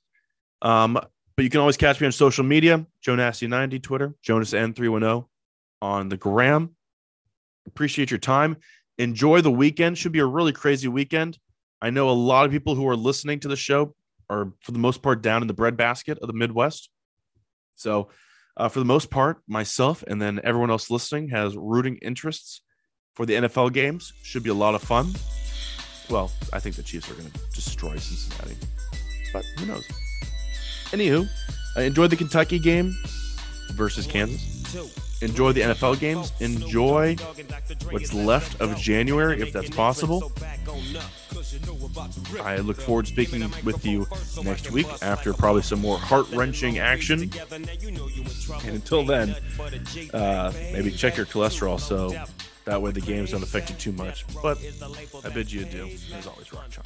Um, 0.61 0.93
but 0.93 1.43
you 1.43 1.49
can 1.49 1.59
always 1.59 1.77
catch 1.77 2.01
me 2.01 2.07
on 2.07 2.11
social 2.11 2.43
media, 2.43 2.85
Joe 3.01 3.15
Nasty90, 3.15 3.81
Twitter, 3.83 4.15
Jonas 4.23 4.53
N310 4.53 5.25
on 5.81 6.09
the 6.09 6.17
gram. 6.17 6.75
Appreciate 7.67 8.09
your 8.09 8.17
time. 8.17 8.57
Enjoy 8.97 9.41
the 9.41 9.51
weekend. 9.51 9.97
Should 9.97 10.11
be 10.11 10.19
a 10.19 10.25
really 10.25 10.53
crazy 10.53 10.87
weekend. 10.87 11.37
I 11.81 11.89
know 11.89 12.09
a 12.09 12.11
lot 12.11 12.45
of 12.45 12.51
people 12.51 12.75
who 12.75 12.87
are 12.87 12.95
listening 12.95 13.39
to 13.41 13.47
the 13.47 13.55
show 13.55 13.93
are, 14.29 14.51
for 14.61 14.71
the 14.71 14.79
most 14.79 15.01
part, 15.01 15.21
down 15.21 15.41
in 15.41 15.47
the 15.47 15.53
breadbasket 15.53 16.19
of 16.19 16.27
the 16.27 16.33
Midwest. 16.33 16.89
So, 17.75 18.09
uh, 18.55 18.69
for 18.69 18.79
the 18.79 18.85
most 18.85 19.11
part, 19.11 19.37
myself 19.47 20.03
and 20.07 20.19
then 20.19 20.39
everyone 20.43 20.71
else 20.71 20.89
listening 20.89 21.29
has 21.29 21.55
rooting 21.55 21.97
interests 21.97 22.61
for 23.13 23.25
the 23.25 23.35
NFL 23.35 23.73
games. 23.73 24.13
Should 24.23 24.43
be 24.43 24.49
a 24.49 24.55
lot 24.55 24.73
of 24.73 24.81
fun. 24.81 25.13
Well, 26.09 26.31
I 26.51 26.59
think 26.59 26.75
the 26.75 26.83
Chiefs 26.83 27.11
are 27.11 27.13
going 27.13 27.29
to 27.29 27.39
destroy 27.53 27.97
Cincinnati, 27.97 28.57
but 29.31 29.45
who 29.59 29.67
knows? 29.67 29.85
Anywho, 30.91 31.27
I 31.75 31.83
enjoyed 31.83 32.09
the 32.09 32.15
Kentucky 32.15 32.57
game 32.57 32.95
versus 33.73 34.07
Kansas. 34.07 34.73
Enjoy 35.21 35.51
the 35.51 35.61
NFL 35.61 35.99
games. 35.99 36.31
Enjoy 36.39 37.15
what's 37.89 38.13
left 38.13 38.61
of 38.61 38.77
January, 38.77 39.41
if 39.41 39.51
that's 39.51 39.69
possible. 39.69 40.31
I 42.43 42.57
look 42.57 42.79
forward 42.79 43.05
to 43.05 43.11
speaking 43.11 43.51
with 43.63 43.85
you 43.85 44.05
next 44.43 44.71
week 44.71 44.87
after 45.01 45.33
probably 45.33 45.63
some 45.63 45.79
more 45.79 45.97
heart 45.97 46.29
wrenching 46.31 46.77
action. 46.79 47.31
And 47.51 48.75
until 48.75 49.05
then, 49.05 49.35
uh, 50.13 50.51
maybe 50.71 50.91
check 50.91 51.17
your 51.17 51.25
cholesterol 51.25 51.79
so 51.79 52.13
that 52.65 52.81
way 52.81 52.91
the 52.91 53.01
games 53.01 53.31
don't 53.31 53.43
affect 53.43 53.69
you 53.69 53.75
too 53.77 53.93
much. 53.93 54.25
But 54.43 54.59
I 55.23 55.29
bid 55.29 55.51
you 55.51 55.61
adieu. 55.61 55.89
As 56.15 56.27
always, 56.27 56.53
Rock 56.53 56.69
Chalk. 56.69 56.85